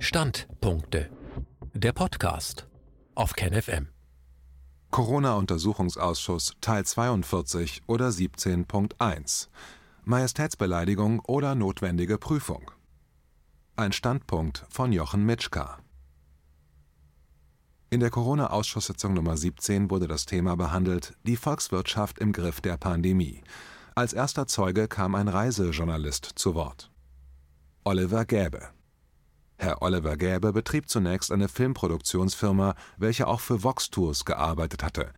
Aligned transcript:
Standpunkte. 0.00 1.10
Der 1.74 1.92
Podcast 1.92 2.68
auf 3.16 3.32
KenFM. 3.32 3.88
Corona-Untersuchungsausschuss 4.92 6.52
Teil 6.60 6.86
42 6.86 7.82
oder 7.88 8.08
17.1 8.08 9.48
Majestätsbeleidigung 10.04 11.18
oder 11.26 11.56
notwendige 11.56 12.16
Prüfung. 12.16 12.70
Ein 13.74 13.90
Standpunkt 13.90 14.64
von 14.70 14.92
Jochen 14.92 15.26
Mitschka. 15.26 15.80
In 17.90 17.98
der 17.98 18.10
Corona-Ausschusssitzung 18.10 19.14
Nummer 19.14 19.36
17 19.36 19.90
wurde 19.90 20.06
das 20.06 20.26
Thema 20.26 20.56
behandelt: 20.56 21.16
Die 21.24 21.36
Volkswirtschaft 21.36 22.20
im 22.20 22.32
Griff 22.32 22.60
der 22.60 22.76
Pandemie. 22.76 23.42
Als 23.96 24.12
erster 24.12 24.46
Zeuge 24.46 24.86
kam 24.86 25.16
ein 25.16 25.26
Reisejournalist 25.26 26.30
zu 26.36 26.54
Wort. 26.54 26.92
Oliver 27.82 28.24
Gäbe 28.24 28.68
Herr 29.60 29.82
Oliver 29.82 30.16
Gäbe 30.16 30.52
betrieb 30.52 30.88
zunächst 30.88 31.32
eine 31.32 31.48
Filmproduktionsfirma, 31.48 32.76
welche 32.96 33.26
auch 33.26 33.40
für 33.40 33.64
Vox 33.64 33.90
Tours 33.90 34.24
gearbeitet 34.24 34.84
hatte. 34.84 35.10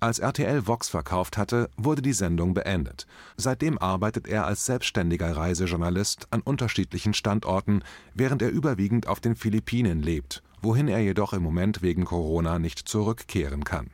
Als 0.00 0.18
RTL 0.18 0.66
Vox 0.66 0.88
verkauft 0.88 1.38
hatte, 1.38 1.70
wurde 1.76 2.02
die 2.02 2.12
Sendung 2.12 2.54
beendet. 2.54 3.06
Seitdem 3.36 3.78
arbeitet 3.78 4.26
er 4.26 4.46
als 4.46 4.66
selbstständiger 4.66 5.36
Reisejournalist 5.36 6.26
an 6.30 6.42
unterschiedlichen 6.42 7.14
Standorten, 7.14 7.82
während 8.14 8.42
er 8.42 8.50
überwiegend 8.50 9.06
auf 9.06 9.20
den 9.20 9.36
Philippinen 9.36 10.02
lebt, 10.02 10.42
wohin 10.60 10.88
er 10.88 10.98
jedoch 10.98 11.32
im 11.32 11.44
Moment 11.44 11.80
wegen 11.80 12.04
Corona 12.04 12.58
nicht 12.58 12.80
zurückkehren 12.80 13.62
kann. 13.62 13.90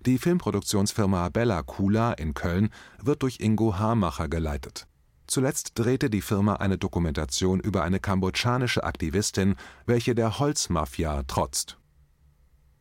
Die 0.00 0.18
Filmproduktionsfirma 0.18 1.28
Bella 1.28 1.62
Coola 1.62 2.12
in 2.14 2.34
Köln 2.34 2.70
wird 3.00 3.22
durch 3.22 3.38
Ingo 3.40 3.78
Hamacher 3.78 4.28
geleitet 4.28 4.88
Zuletzt 5.26 5.72
drehte 5.74 6.10
die 6.10 6.22
Firma 6.22 6.54
eine 6.56 6.78
Dokumentation 6.78 7.60
über 7.60 7.82
eine 7.82 8.00
kambodschanische 8.00 8.84
Aktivistin, 8.84 9.56
welche 9.84 10.14
der 10.14 10.38
Holzmafia 10.38 11.22
trotzt. 11.24 11.78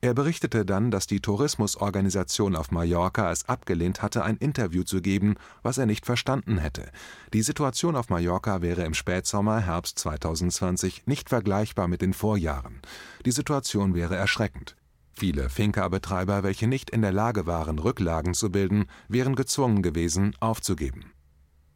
Er 0.06 0.14
berichtete 0.14 0.66
dann, 0.66 0.92
dass 0.92 1.08
die 1.08 1.20
Tourismusorganisation 1.20 2.56
auf 2.56 2.70
Mallorca 2.70 3.32
es 3.32 3.50
abgelehnt 3.50 4.04
hatte, 4.04 4.24
ein 4.24 4.38
Interview 4.38 4.84
zu 4.84 5.02
geben, 5.02 5.34
was 5.64 5.80
er 5.80 5.88
nicht 5.88 6.06
verstanden 6.06 6.60
hätte. 6.60 6.92
Die 7.34 7.42
Situation 7.42 7.96
auf 7.96 8.10
Mallorca 8.10 8.62
wäre 8.62 8.84
im 8.84 8.94
Spätsommer, 8.94 9.62
Herbst 9.62 9.98
2020 9.98 11.08
nicht 11.08 11.30
vergleichbar 11.30 11.88
mit 11.88 12.04
den 12.04 12.14
Vorjahren. 12.14 12.82
Die 13.26 13.32
Situation 13.32 13.96
wäre 13.96 14.16
erschreckend. 14.16 14.76
Viele 15.12 15.50
Finca-Betreiber, 15.50 16.44
welche 16.44 16.68
nicht 16.68 16.92
in 16.92 17.02
der 17.02 17.14
Lage 17.14 17.48
waren, 17.48 17.80
Rücklagen 17.80 18.36
zu 18.36 18.52
bilden, 18.52 18.86
wären 19.08 19.36
gezwungen 19.36 19.82
gewesen, 19.82 20.36
aufzugeben. 20.40 21.15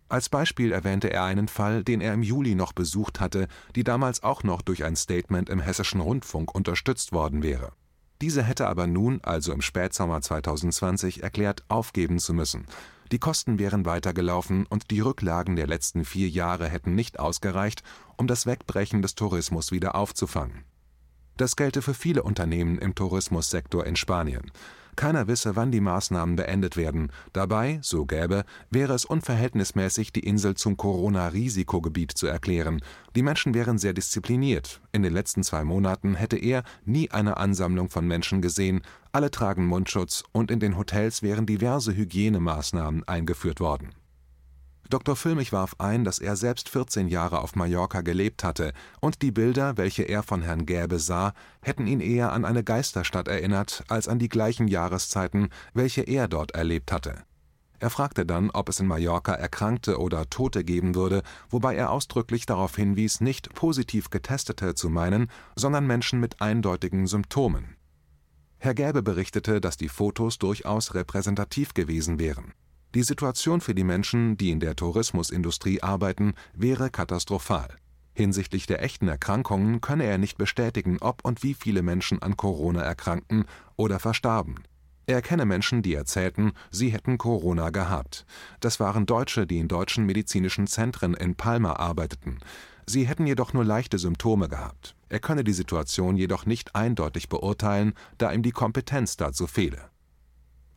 Als 0.10 0.28
Beispiel 0.28 0.72
erwähnte 0.72 1.14
er 1.14 1.24
einen 1.24 1.48
Fall, 1.48 1.84
den 1.84 2.02
er 2.02 2.16
im 2.16 2.24
Juli 2.24 2.56
noch 2.56 2.74
besucht 2.74 3.20
hatte, 3.20 3.48
die 3.76 3.84
damals 3.84 4.24
auch 4.24 4.44
noch 4.44 4.64
durch 4.64 4.84
ein 4.84 4.96
Statement 4.96 5.50
im 5.50 5.60
Hessischen 5.60 6.02
Rundfunk 6.02 6.54
unterstützt 6.54 7.12
worden 7.12 7.44
wäre. 7.44 7.74
Diese 8.20 8.44
hätte 8.44 8.68
aber 8.68 8.88
nun, 8.88 9.22
also 9.24 9.54
im 9.54 9.62
Spätsommer 9.62 10.20
2020, 10.20 11.22
erklärt, 11.22 11.64
aufgeben 11.70 12.18
zu 12.18 12.34
müssen. 12.34 12.66
Die 13.12 13.20
Kosten 13.20 13.60
wären 13.60 13.86
weitergelaufen 13.86 14.66
und 14.66 14.92
die 14.92 15.00
Rücklagen 15.00 15.56
der 15.56 15.68
letzten 15.68 16.04
vier 16.06 16.28
Jahre 16.28 16.68
hätten 16.68 16.96
nicht 16.96 17.20
ausgereicht, 17.20 17.84
um 18.18 18.28
das 18.28 18.46
Wegbrechen 18.46 19.02
des 19.02 19.16
Tourismus 19.16 19.72
wieder 19.72 19.96
aufzufangen. 19.96 20.66
Das 21.38 21.56
gelte 21.56 21.82
für 21.82 21.94
viele 21.94 22.24
Unternehmen 22.24 22.78
im 22.80 22.96
Tourismussektor 22.96 23.86
in 23.86 23.96
Spanien. 23.96 24.52
Keiner 25.00 25.30
wisse, 25.30 25.56
wann 25.56 25.72
die 25.72 25.80
Maßnahmen 25.80 26.36
beendet 26.36 26.76
werden. 26.76 27.14
Dabei, 27.32 27.80
so 27.82 28.06
Gäbe, 28.06 28.44
wäre 28.70 28.92
es 28.92 29.06
unverhältnismäßig, 29.06 30.12
die 30.12 30.28
Insel 30.28 30.56
zum 30.56 30.76
Corona-Risikogebiet 30.76 32.12
zu 32.12 32.28
erklären. 32.28 32.82
Die 33.16 33.24
Menschen 33.24 33.54
wären 33.54 33.78
sehr 33.78 33.94
diszipliniert. 33.94 34.82
In 34.92 35.02
den 35.02 35.14
letzten 35.14 35.44
zwei 35.44 35.64
Monaten 35.64 36.16
hätte 36.16 36.36
er 36.36 36.64
nie 36.84 37.12
eine 37.12 37.38
Ansammlung 37.38 37.90
von 37.90 38.06
Menschen 38.08 38.42
gesehen. 38.42 38.82
Alle 39.14 39.32
tragen 39.32 39.68
Mundschutz 39.68 40.26
und 40.34 40.52
in 40.52 40.60
den 40.60 40.78
Hotels 40.78 41.24
wären 41.24 41.46
diverse 41.46 41.96
Hygienemaßnahmen 41.96 43.08
eingeführt 43.08 43.62
worden 43.62 43.92
Dr. 44.90 45.16
Füllmich 45.16 45.54
warf 45.54 45.76
ein, 45.78 46.04
dass 46.04 46.18
er 46.18 46.36
selbst 46.36 46.68
14 46.68 47.10
Jahre 47.10 47.42
auf 47.42 47.56
Mallorca 47.56 48.02
gelebt 48.02 48.44
hatte, 48.44 48.74
und 49.00 49.22
die 49.22 49.32
Bilder, 49.32 49.78
welche 49.78 50.02
er 50.02 50.24
von 50.24 50.42
Herrn 50.42 50.66
Gäbe 50.66 50.98
sah, 50.98 51.34
hätten 51.62 51.86
ihn 51.86 52.00
eher 52.00 52.32
an 52.32 52.44
eine 52.44 52.64
Geisterstadt 52.64 53.28
erinnert 53.28 53.84
als 53.88 54.08
an 54.08 54.18
die 54.18 54.30
gleichen 54.30 54.68
Jahreszeiten, 54.68 55.50
welche 55.76 56.02
er 56.02 56.28
dort 56.28 56.52
erlebt 56.56 56.92
hatte. 56.92 57.22
Er 57.78 57.92
fragte 57.92 58.26
dann, 58.26 58.50
ob 58.50 58.68
es 58.68 58.80
in 58.80 58.88
Mallorca 58.88 59.34
Erkrankte 59.34 60.00
oder 60.00 60.28
Tote 60.28 60.64
geben 60.64 60.96
würde, 60.96 61.22
wobei 61.52 61.76
er 61.76 61.92
ausdrücklich 61.92 62.48
darauf 62.48 62.76
hinwies, 62.76 63.22
nicht 63.22 63.54
positiv 63.54 64.10
Getestete 64.10 64.74
zu 64.74 64.90
meinen, 64.90 65.30
sondern 65.56 65.86
Menschen 65.86 66.20
mit 66.20 66.42
eindeutigen 66.42 67.06
Symptomen. 67.06 67.76
Herr 68.58 68.74
Gäbe 68.74 69.04
berichtete, 69.04 69.62
dass 69.62 69.78
die 69.78 69.88
Fotos 69.88 70.40
durchaus 70.40 70.96
repräsentativ 70.96 71.76
gewesen 71.76 72.20
wären 72.20 72.54
die 72.96 73.04
Situation 73.04 73.62
für 73.62 73.76
die 73.76 73.84
Menschen, 73.84 74.36
die 74.38 74.50
in 74.50 74.60
der 74.60 74.76
Tourismusindustrie 74.76 75.84
arbeiten, 75.84 76.34
wäre 76.54 76.90
katastrophal. 76.90 77.68
Hinsichtlich 78.14 78.66
der 78.66 78.82
echten 78.82 79.08
Erkrankungen 79.08 79.80
könne 79.80 80.06
er 80.06 80.18
nicht 80.18 80.38
bestätigen, 80.38 80.98
ob 81.00 81.24
und 81.24 81.44
wie 81.44 81.54
viele 81.54 81.84
Menschen 81.84 82.22
an 82.22 82.36
Corona 82.36 82.82
erkrankten 82.82 83.46
oder 83.76 84.00
verstarben. 84.00 84.64
Er 85.06 85.22
kenne 85.22 85.46
Menschen, 85.46 85.82
die 85.82 85.94
erzählten, 85.94 86.52
sie 86.70 86.90
hätten 86.90 87.18
Corona 87.18 87.70
gehabt. 87.70 88.26
Das 88.60 88.80
waren 88.80 89.06
Deutsche, 89.06 89.48
die 89.48 89.60
in 89.60 89.68
deutschen 89.68 90.06
medizinischen 90.06 90.68
Zentren 90.68 91.14
in 91.14 91.36
Palma 91.36 91.74
arbeiteten. 91.74 92.40
Sie 92.86 93.08
hätten 93.08 93.26
jedoch 93.28 93.54
nur 93.54 93.66
leichte 93.66 94.00
Symptome 94.00 94.50
gehabt. 94.50 94.96
Er 95.10 95.20
könne 95.20 95.44
die 95.44 95.54
Situation 95.54 96.18
jedoch 96.18 96.46
nicht 96.46 96.76
eindeutig 96.76 97.30
beurteilen, 97.30 97.94
da 98.18 98.32
ihm 98.32 98.44
die 98.44 98.52
Kompetenz 98.52 99.16
dazu 99.16 99.48
fehle 99.48 99.90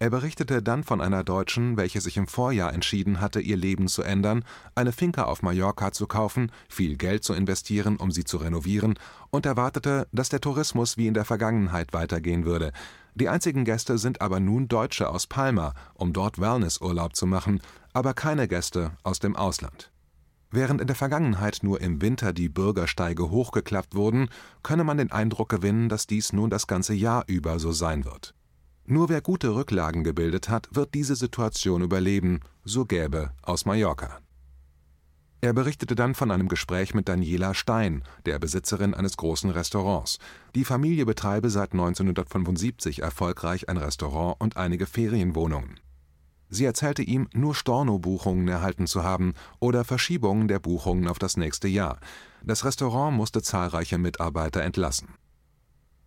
er 0.03 0.11
berichtete 0.11 0.65
dann 0.65 0.83
von 0.83 1.01
einer 1.01 1.23
Deutschen, 1.23 1.77
welche 1.77 2.01
sich 2.01 2.17
im 2.17 2.27
Vorjahr 2.27 2.73
entschieden 2.73 3.21
hatte, 3.21 3.39
ihr 3.39 3.57
Leben 3.57 3.87
zu 3.87 4.03
ändern, 4.03 4.45
eine 4.75 4.91
Finca 4.91 5.27
auf 5.27 5.43
Mallorca 5.43 5.93
zu 5.93 6.09
kaufen, 6.09 6.51
viel 6.69 6.97
Geld 6.97 7.23
zu 7.23 7.35
investieren, 7.35 7.99
um 7.99 8.11
sie 8.11 8.25
zu 8.25 8.39
renovieren, 8.39 8.99
und 9.31 9.47
erwartete, 9.47 10.09
dass 10.11 10.29
der 10.29 10.41
Tourismus 10.41 10.97
wie 10.97 11.07
in 11.07 11.15
der 11.15 11.25
Vergangenheit 11.25 11.93
weitergehen 11.93 12.45
würde. 12.45 12.73
Die 13.15 13.29
einzigen 13.29 13.65
Gäste 13.65 13.97
sind 13.97 14.21
aber 14.21 14.41
nun 14.41 14.67
Deutsche 14.67 15.09
aus 15.09 15.29
Palma, 15.29 15.73
um 15.95 16.13
dort 16.13 16.41
Wellnessurlaub 16.41 17.15
zu 17.15 17.29
machen, 17.29 17.61
aber 17.93 18.13
keine 18.13 18.49
Gäste 18.49 18.97
aus 19.05 19.21
dem 19.21 19.37
Ausland. 19.37 19.93
Während 20.51 20.81
in 20.81 20.89
der 20.89 20.97
Vergangenheit 20.97 21.61
nur 21.63 21.81
im 21.81 22.03
Winter 22.03 22.33
die 22.33 22.49
Bürgersteige 22.49 23.31
hochgeklappt 23.31 23.95
wurden, 23.95 24.31
könne 24.65 24.83
man 24.83 24.97
den 24.97 25.13
Eindruck 25.13 25.49
gewinnen, 25.49 25.89
dass 25.89 26.09
dies 26.09 26.33
nun 26.33 26.51
das 26.51 26.67
ganze 26.67 26.93
Jahr 26.93 27.23
über 27.29 27.61
so 27.61 27.71
sein 27.71 28.05
wird. 28.05 28.35
Nur 28.85 29.09
wer 29.09 29.21
gute 29.21 29.55
Rücklagen 29.55 30.03
gebildet 30.03 30.49
hat, 30.49 30.69
wird 30.73 30.95
diese 30.95 31.15
Situation 31.15 31.83
überleben, 31.83 32.41
so 32.65 32.85
Gäbe 32.85 33.33
aus 33.43 33.65
Mallorca. 33.65 34.19
Er 35.41 35.53
berichtete 35.53 35.97
dann 35.97 36.15
von 36.15 36.31
einem 36.31 36.49
Gespräch 36.49 36.95
mit 36.95 37.09
Daniela 37.09 37.53
Stein, 37.55 38.05
der 38.27 38.39
Besitzerin 38.39 38.95
eines 38.95 39.17
großen 39.17 39.51
Restaurants. 39.51 40.19
Die 40.55 40.65
Familie 40.65 41.05
betreibe 41.05 41.51
seit 41.51 41.73
1975 41.73 43.03
erfolgreich 43.03 43.69
ein 43.69 43.77
Restaurant 43.77 44.41
und 44.41 44.57
einige 44.57 44.87
Ferienwohnungen. 44.87 45.81
Sie 46.49 46.65
erzählte 46.65 47.03
ihm, 47.03 47.29
nur 47.33 47.55
Storno-Buchungen 47.55 48.47
erhalten 48.47 48.87
zu 48.87 49.03
haben 49.03 49.35
oder 49.59 49.85
Verschiebungen 49.85 50.47
der 50.47 50.61
Buchungen 50.61 51.09
auf 51.09 51.19
das 51.19 51.37
nächste 51.37 51.67
Jahr. 51.67 51.99
Das 52.45 52.65
Restaurant 52.65 53.17
musste 53.17 53.43
zahlreiche 53.43 53.99
Mitarbeiter 53.99 54.63
entlassen. 54.63 55.09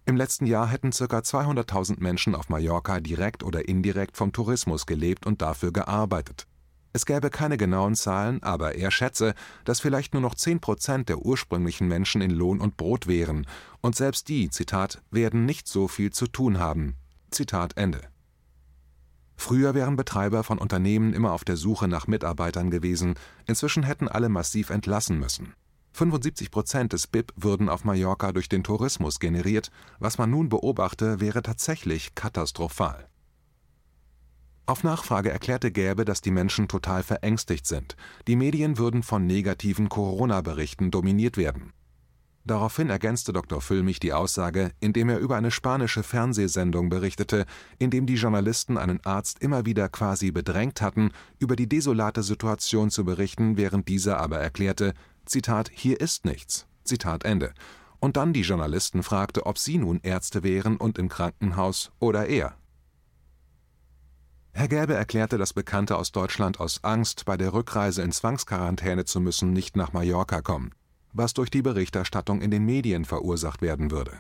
Im 0.08 0.18
letzten 0.18 0.46
Jahr 0.46 0.68
hätten 0.68 0.92
ca. 0.92 1.06
200.000 1.06 1.96
Menschen 2.00 2.36
auf 2.36 2.50
Mallorca 2.50 3.00
direkt 3.00 3.42
oder 3.42 3.68
indirekt 3.68 4.18
vom 4.18 4.32
Tourismus 4.32 4.86
gelebt 4.86 5.26
und 5.26 5.42
dafür 5.42 5.74
gearbeitet. 5.74 6.46
Es 6.94 7.08
gäbe 7.08 7.30
keine 7.32 7.58
genauen 7.58 7.96
Zahlen, 7.96 8.42
aber 8.44 8.76
er 8.76 8.92
schätze, 8.92 9.34
dass 9.66 9.82
vielleicht 9.82 10.14
nur 10.14 10.22
noch 10.22 10.36
10 10.36 10.62
Prozent 10.62 11.10
der 11.10 11.26
ursprünglichen 11.26 11.88
Menschen 11.88 12.22
in 12.22 12.32
Lohn 12.32 12.62
und 12.62 12.78
Brot 12.78 13.08
wären, 13.08 13.48
und 13.82 13.96
selbst 13.96 14.30
die, 14.30 14.50
Zitat, 14.50 15.02
werden 15.10 15.46
nicht 15.46 15.68
so 15.68 15.88
viel 15.88 16.12
zu 16.12 16.28
tun 16.28 16.60
haben. 16.60 16.96
Zitat 17.32 17.76
Ende. 17.76 18.02
Früher 19.36 19.74
wären 19.74 19.98
Betreiber 19.98 20.44
von 20.44 20.60
Unternehmen 20.60 21.14
immer 21.14 21.34
auf 21.34 21.44
der 21.44 21.58
Suche 21.58 21.88
nach 21.88 22.08
Mitarbeitern 22.08 22.70
gewesen, 22.70 23.16
inzwischen 23.48 23.84
hätten 23.84 24.08
alle 24.08 24.30
massiv 24.30 24.70
entlassen 24.70 25.20
müssen. 25.20 25.54
75 25.96 26.52
Prozent 26.52 26.92
des 26.92 27.08
BIP 27.08 27.32
würden 27.38 27.70
auf 27.70 27.86
Mallorca 27.86 28.34
durch 28.34 28.50
den 28.50 28.66
Tourismus 28.66 29.22
generiert, 29.22 29.72
was 29.98 30.18
man 30.18 30.30
nun 30.30 30.50
beobachte, 30.50 31.22
wäre 31.22 31.42
tatsächlich 31.42 32.16
katastrophal. 32.16 33.08
Auf 34.66 34.84
Nachfrage 34.84 35.32
erklärte 35.32 35.72
Gäbe, 35.72 36.04
dass 36.04 36.20
die 36.20 36.32
Menschen 36.32 36.68
total 36.68 37.02
verängstigt 37.02 37.66
sind. 37.66 37.96
Die 38.28 38.36
Medien 38.36 38.78
würden 38.78 39.04
von 39.04 39.26
negativen 39.26 39.88
Corona-Berichten 39.88 40.92
dominiert 40.92 41.38
werden. 41.38 41.72
Daraufhin 42.44 42.90
ergänzte 42.90 43.32
Dr. 43.32 43.62
Füllmich 43.62 44.02
die 44.02 44.12
Aussage, 44.12 44.72
indem 44.82 45.08
er 45.08 45.20
über 45.20 45.38
eine 45.38 45.50
spanische 45.50 46.04
Fernsehsendung 46.04 46.90
berichtete, 46.90 47.46
in 47.80 47.90
dem 47.90 48.06
die 48.06 48.16
Journalisten 48.16 48.78
einen 48.78 49.00
Arzt 49.06 49.42
immer 49.42 49.66
wieder 49.66 49.88
quasi 49.88 50.32
bedrängt 50.32 50.82
hatten, 50.82 51.12
über 51.40 51.56
die 51.56 51.70
desolate 51.70 52.22
Situation 52.22 52.92
zu 52.92 53.06
berichten, 53.06 53.56
während 53.56 53.88
dieser 53.88 54.20
aber 54.20 54.40
erklärte, 54.40 54.94
Zitat, 55.26 55.70
hier 55.74 56.00
ist 56.00 56.26
nichts. 56.26 56.68
Zitat 56.84 57.26
Ende. 57.26 57.54
und 58.00 58.18
dann 58.18 58.34
die 58.34 58.42
Journalisten 58.42 59.02
fragte, 59.02 59.48
ob 59.48 59.58
sie 59.58 59.80
nun 59.80 60.00
Ärzte 60.04 60.44
wären 60.44 60.78
und 60.78 61.00
im 61.00 61.10
Krankenhaus 61.10 61.92
oder 62.00 62.28
er. 62.28 62.56
Herr 64.54 64.68
Gäbe 64.68 64.94
erklärte, 64.94 65.38
dass 65.38 65.54
Bekannte 65.54 65.98
aus 65.98 66.12
Deutschland 66.12 66.60
aus 66.60 66.84
Angst, 66.84 67.26
bei 67.26 67.36
der 67.36 67.52
Rückreise 67.54 68.04
in 68.04 68.12
Zwangsquarantäne 68.12 69.06
zu 69.06 69.20
müssen, 69.20 69.54
nicht 69.54 69.76
nach 69.76 69.92
Mallorca 69.92 70.42
kommen, 70.42 70.72
was 71.14 71.34
durch 71.34 71.50
die 71.50 71.62
Berichterstattung 71.62 72.42
in 72.42 72.52
den 72.52 72.64
Medien 72.64 73.06
verursacht 73.06 73.62
werden 73.62 73.92
würde. 73.92 74.14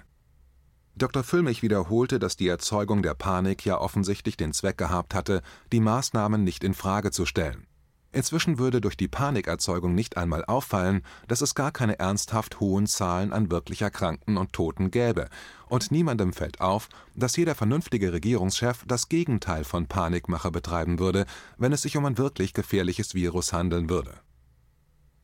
Dr. 0.97 1.23
Füllmich 1.23 1.61
wiederholte, 1.61 2.19
dass 2.19 2.37
die 2.37 2.47
Erzeugung 2.47 3.03
der 3.03 3.13
Panik 3.13 3.65
ja 3.65 3.77
offensichtlich 3.79 4.35
den 4.35 4.51
Zweck 4.51 4.77
gehabt 4.77 5.13
hatte, 5.13 5.41
die 5.71 5.79
Maßnahmen 5.79 6.43
nicht 6.43 6.63
in 6.63 6.73
Frage 6.73 7.11
zu 7.11 7.25
stellen. 7.25 7.67
Inzwischen 8.15 8.59
würde 8.59 8.79
durch 8.79 8.95
die 8.95 9.09
Panikerzeugung 9.09 9.93
nicht 9.93 10.15
einmal 10.15 10.45
auffallen, 10.45 11.01
dass 11.27 11.41
es 11.41 11.53
gar 11.53 11.73
keine 11.73 11.99
ernsthaft 11.99 12.61
hohen 12.61 12.87
Zahlen 12.87 13.33
an 13.33 13.51
wirklich 13.51 13.81
Erkrankten 13.81 14.37
und 14.37 14.53
Toten 14.53 14.89
gäbe, 14.89 15.27
und 15.67 15.91
niemandem 15.91 16.31
fällt 16.31 16.61
auf, 16.61 16.87
dass 17.13 17.35
jeder 17.35 17.55
vernünftige 17.55 18.13
Regierungschef 18.13 18.85
das 18.87 19.09
Gegenteil 19.09 19.65
von 19.65 19.87
Panikmache 19.87 20.49
betreiben 20.49 20.97
würde, 20.97 21.25
wenn 21.57 21.73
es 21.73 21.81
sich 21.81 21.97
um 21.97 22.05
ein 22.05 22.17
wirklich 22.17 22.53
gefährliches 22.53 23.15
Virus 23.15 23.51
handeln 23.51 23.89
würde. 23.89 24.13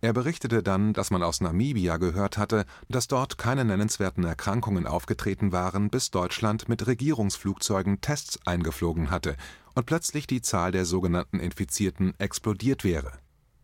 Er 0.02 0.12
berichtete 0.12 0.62
dann, 0.62 0.92
dass 0.92 1.12
man 1.12 1.24
aus 1.24 1.40
Namibia 1.40 1.96
gehört 1.96 2.38
hatte, 2.38 2.66
dass 2.90 3.08
dort 3.08 3.38
keine 3.38 3.64
nennenswerten 3.64 4.26
Erkrankungen 4.26 4.86
aufgetreten 4.86 5.54
waren, 5.54 5.90
bis 5.90 6.12
Deutschland 6.12 6.68
mit 6.68 6.86
Regierungsflugzeugen 6.88 8.02
Tests 8.02 8.38
eingeflogen 8.46 9.12
hatte 9.12 9.38
und 9.76 9.86
plötzlich 9.86 10.28
die 10.28 10.42
Zahl 10.42 10.72
der 10.72 10.86
sogenannten 10.86 11.40
Infizierten 11.40 12.14
explodiert 12.18 12.84
wäre. 12.84 13.14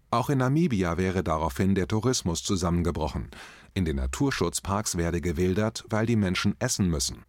Auch 0.09 0.29
in 0.29 0.37
Namibia 0.37 0.97
wäre 0.97 1.23
daraufhin 1.23 1.75
der 1.75 1.87
Tourismus 1.87 2.43
zusammengebrochen. 2.43 3.29
In 3.73 3.83
den 3.83 3.97
Naturschutzparks 3.97 4.95
werde 4.95 5.19
gewildert, 5.19 5.83
weil 5.89 6.05
die 6.05 6.15
Menschen 6.15 6.55
essen 6.59 6.89
müssen. 6.89 7.23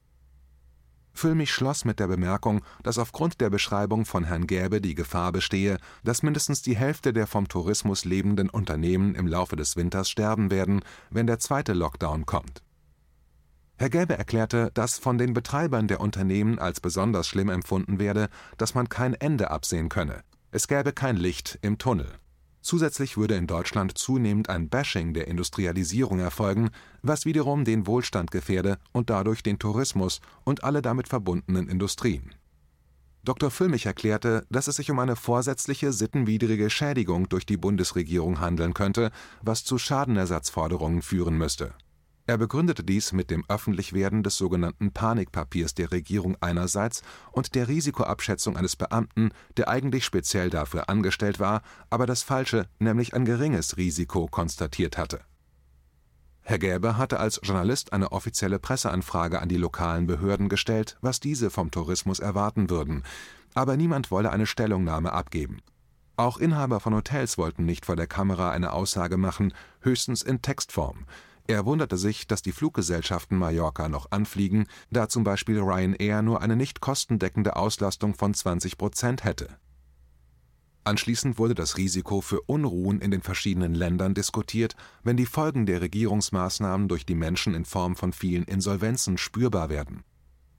Füllmich 1.12 1.50
schloss 1.50 1.84
mit 1.84 1.98
der 1.98 2.06
Bemerkung, 2.06 2.62
dass 2.84 2.98
aufgrund 2.98 3.40
der 3.40 3.50
Beschreibung 3.50 4.04
von 4.04 4.22
Herrn 4.22 4.46
Gäbe 4.46 4.80
die 4.80 4.94
Gefahr 4.94 5.32
bestehe, 5.32 5.78
dass 6.04 6.22
mindestens 6.22 6.62
die 6.62 6.76
Hälfte 6.76 7.12
der 7.12 7.26
vom 7.26 7.48
Tourismus 7.48 8.04
lebenden 8.04 8.48
Unternehmen 8.48 9.16
im 9.16 9.26
Laufe 9.26 9.56
des 9.56 9.74
Winters 9.74 10.08
sterben 10.08 10.52
werden, 10.52 10.82
wenn 11.10 11.26
der 11.26 11.40
zweite 11.40 11.72
Lockdown 11.72 12.24
kommt 12.24 12.62
Herr 13.80 13.90
Gelbe 13.90 14.18
erklärte, 14.18 14.72
dass 14.74 14.98
von 14.98 15.18
den 15.18 15.34
Betreibern 15.34 15.86
der 15.86 16.00
Unternehmen 16.00 16.58
als 16.58 16.80
besonders 16.80 17.28
schlimm 17.28 17.48
empfunden 17.48 18.00
werde, 18.00 18.28
dass 18.56 18.74
man 18.74 18.88
kein 18.88 19.14
Ende 19.14 19.52
absehen 19.52 19.88
könne. 19.88 20.24
Es 20.50 20.66
gäbe 20.66 20.92
kein 20.92 21.16
Licht 21.16 21.60
im 21.62 21.78
Tunnel. 21.78 22.08
Zusätzlich 22.60 23.16
würde 23.16 23.36
in 23.36 23.46
Deutschland 23.46 23.96
zunehmend 23.96 24.48
ein 24.48 24.68
Bashing 24.68 25.14
der 25.14 25.28
Industrialisierung 25.28 26.18
erfolgen, 26.18 26.70
was 27.02 27.24
wiederum 27.24 27.64
den 27.64 27.86
Wohlstand 27.86 28.32
gefährde 28.32 28.78
und 28.90 29.10
dadurch 29.10 29.44
den 29.44 29.60
Tourismus 29.60 30.20
und 30.42 30.64
alle 30.64 30.82
damit 30.82 31.06
verbundenen 31.06 31.68
Industrien. 31.68 32.34
Dr. 33.22 33.52
Füllmich 33.52 33.86
erklärte, 33.86 34.44
dass 34.50 34.66
es 34.66 34.74
sich 34.74 34.90
um 34.90 34.98
eine 34.98 35.14
vorsätzliche 35.14 35.92
sittenwidrige 35.92 36.68
Schädigung 36.68 37.28
durch 37.28 37.46
die 37.46 37.56
Bundesregierung 37.56 38.40
handeln 38.40 38.74
könnte, 38.74 39.12
was 39.40 39.62
zu 39.62 39.78
Schadenersatzforderungen 39.78 41.00
führen 41.00 41.38
müsste 41.38 41.74
er 42.28 42.36
begründete 42.36 42.84
dies 42.84 43.12
mit 43.12 43.30
dem 43.30 43.42
Öffentlichwerden 43.48 44.22
des 44.22 44.36
sogenannten 44.36 44.92
Panikpapiers 44.92 45.74
der 45.74 45.92
Regierung 45.92 46.36
einerseits 46.42 47.00
und 47.32 47.54
der 47.54 47.68
Risikoabschätzung 47.68 48.58
eines 48.58 48.76
Beamten, 48.76 49.30
der 49.56 49.68
eigentlich 49.68 50.04
speziell 50.04 50.50
dafür 50.50 50.90
angestellt 50.90 51.40
war, 51.40 51.62
aber 51.88 52.04
das 52.04 52.22
falsche, 52.22 52.68
nämlich 52.78 53.14
ein 53.14 53.24
geringes 53.24 53.78
Risiko 53.78 54.26
konstatiert 54.26 54.98
hatte. 54.98 55.20
Herr 56.42 56.58
Gäbe 56.58 56.98
hatte 56.98 57.18
als 57.18 57.40
Journalist 57.42 57.94
eine 57.94 58.12
offizielle 58.12 58.58
Presseanfrage 58.58 59.40
an 59.40 59.48
die 59.48 59.56
lokalen 59.56 60.06
Behörden 60.06 60.50
gestellt, 60.50 60.98
was 61.00 61.20
diese 61.20 61.48
vom 61.48 61.70
Tourismus 61.70 62.20
erwarten 62.20 62.68
würden, 62.68 63.04
aber 63.54 63.78
niemand 63.78 64.10
wolle 64.10 64.30
eine 64.30 64.46
Stellungnahme 64.46 65.14
abgeben. 65.14 65.62
Auch 66.16 66.36
Inhaber 66.36 66.80
von 66.80 66.94
Hotels 66.94 67.38
wollten 67.38 67.64
nicht 67.64 67.86
vor 67.86 67.96
der 67.96 68.06
Kamera 68.06 68.50
eine 68.50 68.74
Aussage 68.74 69.16
machen, 69.16 69.54
höchstens 69.80 70.20
in 70.20 70.42
Textform. 70.42 71.06
Er 71.48 71.64
wunderte 71.64 71.96
sich, 71.96 72.26
dass 72.26 72.42
die 72.42 72.52
Fluggesellschaften 72.52 73.38
Mallorca 73.38 73.88
noch 73.88 74.10
anfliegen, 74.10 74.66
da 74.90 75.08
zum 75.08 75.24
Beispiel 75.24 75.58
Ryanair 75.58 76.20
nur 76.20 76.42
eine 76.42 76.56
nicht 76.56 76.82
kostendeckende 76.82 77.56
Auslastung 77.56 78.14
von 78.14 78.34
20 78.34 78.76
Prozent 78.76 79.24
hätte. 79.24 79.48
Anschließend 80.84 81.38
wurde 81.38 81.54
das 81.54 81.78
Risiko 81.78 82.20
für 82.20 82.42
Unruhen 82.42 83.00
in 83.00 83.10
den 83.10 83.22
verschiedenen 83.22 83.74
Ländern 83.74 84.12
diskutiert, 84.12 84.76
wenn 85.02 85.16
die 85.16 85.24
Folgen 85.24 85.64
der 85.64 85.80
Regierungsmaßnahmen 85.80 86.86
durch 86.86 87.06
die 87.06 87.14
Menschen 87.14 87.54
in 87.54 87.64
Form 87.64 87.96
von 87.96 88.12
vielen 88.12 88.44
Insolvenzen 88.44 89.16
spürbar 89.16 89.70
werden. 89.70 90.04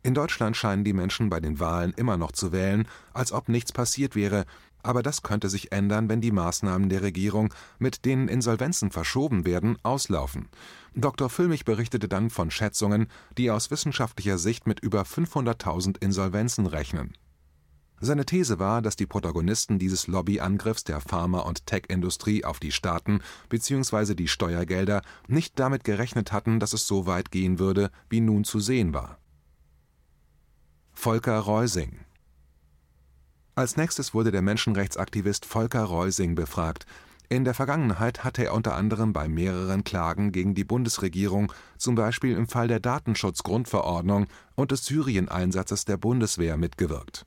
In 0.01 0.15
Deutschland 0.15 0.57
scheinen 0.57 0.83
die 0.83 0.94
Menschen 0.94 1.30
bei 1.30 1.39
den 1.39 1.59
Wahlen 1.59 1.94
immer 1.97 2.18
noch 2.18 2.31
zu 2.31 2.51
wählen, 2.51 2.88
als 3.13 3.31
ob 3.31 3.47
nichts 3.47 3.71
passiert 3.71 4.15
wäre, 4.15 4.45
aber 4.83 5.03
das 5.03 5.23
könnte 5.23 5.49
sich 5.49 5.71
ändern, 5.71 6.09
wenn 6.09 6.21
die 6.21 6.31
Maßnahmen 6.31 6.89
der 6.89 7.01
Regierung, 7.01 7.53
mit 7.77 8.05
denen 8.05 8.27
Insolvenzen 8.27 8.91
verschoben 8.91 9.45
werden, 9.45 9.77
auslaufen. 9.83 10.49
Dr. 10.95 11.29
Füllmich 11.29 11.65
berichtete 11.65 12.07
dann 12.07 12.29
von 12.29 12.51
Schätzungen, 12.51 13.07
die 13.37 13.51
aus 13.51 13.71
wissenschaftlicher 13.71 14.37
Sicht 14.37 14.67
mit 14.67 14.79
über 14.79 15.03
500.000 15.03 16.01
Insolvenzen 16.01 16.65
rechnen. 16.65 17.13
Seine 18.01 18.25
These 18.25 18.59
war, 18.59 18.81
dass 18.81 18.95
die 18.95 19.05
Protagonisten 19.05 19.77
dieses 19.77 20.07
Lobbyangriffs 20.07 20.85
der 20.85 21.01
Pharma- 21.01 21.41
und 21.41 21.65
Tech-Industrie 21.65 22.45
auf 22.45 22.59
die 22.59 22.71
Staaten 22.71 23.19
bzw. 23.49 24.15
die 24.15 24.29
Steuergelder 24.29 25.01
nicht 25.27 25.59
damit 25.59 25.83
gerechnet 25.83 26.31
hatten, 26.31 26.61
dass 26.61 26.71
es 26.71 26.87
so 26.87 27.05
weit 27.07 27.29
gehen 27.29 27.59
würde, 27.59 27.91
wie 28.09 28.21
nun 28.21 28.45
zu 28.45 28.61
sehen 28.61 28.93
war. 28.93 29.19
Volker 30.93 31.39
Reusing 31.39 31.99
als 33.59 33.75
nächstes 33.75 34.13
wurde 34.13 34.31
der 34.31 34.41
Menschenrechtsaktivist 34.41 35.45
Volker 35.45 35.83
Reusing 35.83 36.33
befragt. 36.33 36.85
In 37.27 37.44
der 37.44 37.53
Vergangenheit 37.53 38.23
hatte 38.23 38.45
er 38.45 38.53
unter 38.53 38.73
anderem 38.73 39.11
bei 39.11 39.27
mehreren 39.27 39.83
Klagen 39.83 40.31
gegen 40.31 40.56
die 40.56 40.63
Bundesregierung, 40.63 41.51
zum 41.77 41.94
Beispiel 41.94 42.38
im 42.38 42.47
Fall 42.47 42.69
der 42.69 42.79
Datenschutzgrundverordnung 42.79 44.27
und 44.56 44.71
des 44.71 44.85
Syrien-Einsatzes 44.85 45.83
der 45.83 45.97
Bundeswehr, 45.97 46.56
mitgewirkt. 46.56 47.25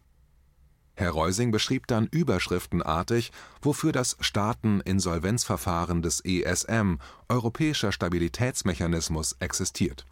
Herr 0.95 1.11
Reusing 1.11 1.51
beschrieb 1.51 1.87
dann 1.87 2.07
überschriftenartig, 2.07 3.31
wofür 3.61 3.93
das 3.93 4.17
Staateninsolvenzverfahren 4.21 6.01
des 6.01 6.21
ESM, 6.25 6.95
Europäischer 7.29 7.93
Stabilitätsmechanismus, 7.93 9.37
existiert. 9.39 10.07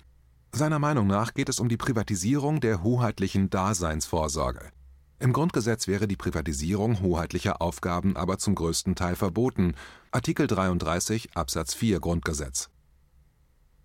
Seiner 0.53 0.79
Meinung 0.79 1.07
nach 1.07 1.33
geht 1.33 1.49
es 1.49 1.61
um 1.61 1.71
die 1.71 1.79
Privatisierung 1.79 2.61
der 2.61 2.83
hoheitlichen 2.83 3.49
Daseinsvorsorge. 3.49 4.71
Im 5.23 5.35
Grundgesetz 5.35 5.87
wäre 5.87 6.09
die 6.09 6.17
Privatisierung 6.17 7.03
hoheitlicher 7.03 7.61
Aufgaben 7.61 8.17
aber 8.17 8.39
zum 8.39 8.55
größten 8.55 8.95
Teil 8.95 9.17
verboten 9.17 9.75
(Artikel 10.13 10.47
33 10.47 11.37
Absatz 11.37 11.75
4 11.75 12.01
Grundgesetz). 12.01 12.71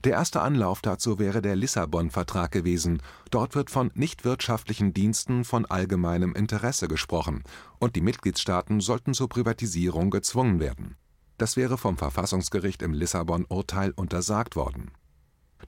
Der 0.06 0.13
erste 0.13 0.42
Anlauf 0.42 0.82
dazu 0.82 1.20
wäre 1.20 1.42
der 1.42 1.58
Lissabon-Vertrag 1.58 2.51
gewesen, 2.51 3.01
dort 3.32 3.54
wird 3.54 3.70
von 3.70 3.92
nichtwirtschaftlichen 3.96 4.94
Diensten 4.94 5.44
von 5.44 5.65
allgemeinem 5.65 6.34
Interesse 6.36 6.88
gesprochen, 6.88 7.44
und 7.80 7.98
die 7.98 8.01
Mitgliedstaaten 8.01 8.80
sollten 8.80 9.13
zur 9.13 9.27
Privatisierung 9.27 10.12
gezwungen 10.12 10.62
werden. 10.62 10.96
Das 11.38 11.58
wäre 11.58 11.77
vom 11.77 11.98
Verfassungsgericht 11.98 12.82
im 12.82 12.94
Lissabon-Urteil 12.94 13.92
untersagt 13.92 14.56
worden 14.56 14.92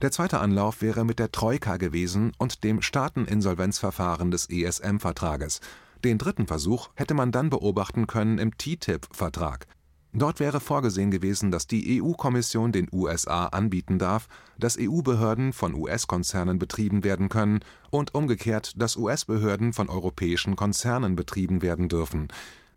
der 0.02 0.12
zweite 0.12 0.38
Anlauf 0.40 0.80
wäre 0.82 1.04
mit 1.04 1.18
der 1.18 1.32
Troika 1.32 1.76
gewesen 1.76 2.32
und 2.38 2.62
dem 2.64 2.82
Staateninsolvenzverfahren 2.82 4.30
des 4.30 4.48
ESM-Vertrages. 4.48 5.60
Den 6.04 6.18
dritten 6.18 6.46
Versuch 6.46 6.90
hätte 6.94 7.14
man 7.14 7.32
dann 7.32 7.50
beobachten 7.50 8.06
können 8.06 8.38
im 8.38 8.56
TTIP-Vertrag. 8.56 9.66
Dort 10.12 10.40
wäre 10.40 10.60
vorgesehen 10.60 11.10
gewesen, 11.10 11.50
dass 11.50 11.66
die 11.66 12.00
EU-Kommission 12.00 12.72
den 12.72 12.88
USA 12.92 13.46
anbieten 13.46 13.98
darf, 13.98 14.28
dass 14.58 14.78
EU-Behörden 14.80 15.52
von 15.52 15.74
US-Konzernen 15.74 16.58
betrieben 16.58 17.04
werden 17.04 17.28
können 17.28 17.60
und 17.90 18.14
umgekehrt, 18.14 18.72
dass 18.80 18.96
US-Behörden 18.96 19.72
von 19.72 19.88
europäischen 19.88 20.56
Konzernen 20.56 21.14
betrieben 21.14 21.60
werden 21.60 21.88
dürfen, 21.88 22.28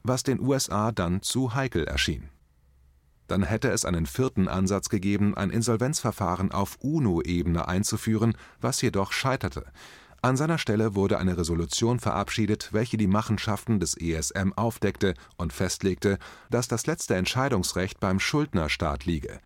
was 0.04 0.24
den 0.24 0.42
USA 0.42 0.92
dann 0.92 1.22
zu 1.22 1.54
heikel 1.56 1.86
erschien 1.86 2.30
dann 3.32 3.44
hätte 3.44 3.70
es 3.70 3.86
einen 3.86 4.06
vierten 4.06 4.50
Ansatz 4.50 4.90
gegeben, 4.90 5.36
ein 5.36 5.50
Insolvenzverfahren 5.52 6.52
auf 6.52 6.78
UNO-Ebene 6.82 7.66
einzuführen, 7.68 8.36
was 8.60 8.82
jedoch 8.82 9.14
scheiterte. 9.14 9.66
An 10.22 10.36
seiner 10.36 10.58
Stelle 10.58 10.96
wurde 10.96 11.18
eine 11.18 11.38
Resolution 11.38 12.00
verabschiedet, 12.00 12.74
welche 12.74 12.98
die 12.98 13.08
Machenschaften 13.08 13.80
des 13.80 13.96
ESM 13.98 14.52
aufdeckte 14.56 15.14
und 15.38 15.54
festlegte, 15.54 16.20
dass 16.50 16.68
das 16.68 16.86
letzte 16.86 17.16
Entscheidungsrecht 17.16 18.02
beim 18.02 18.20
Schuldnerstaat 18.20 19.06
liege. 19.06 19.40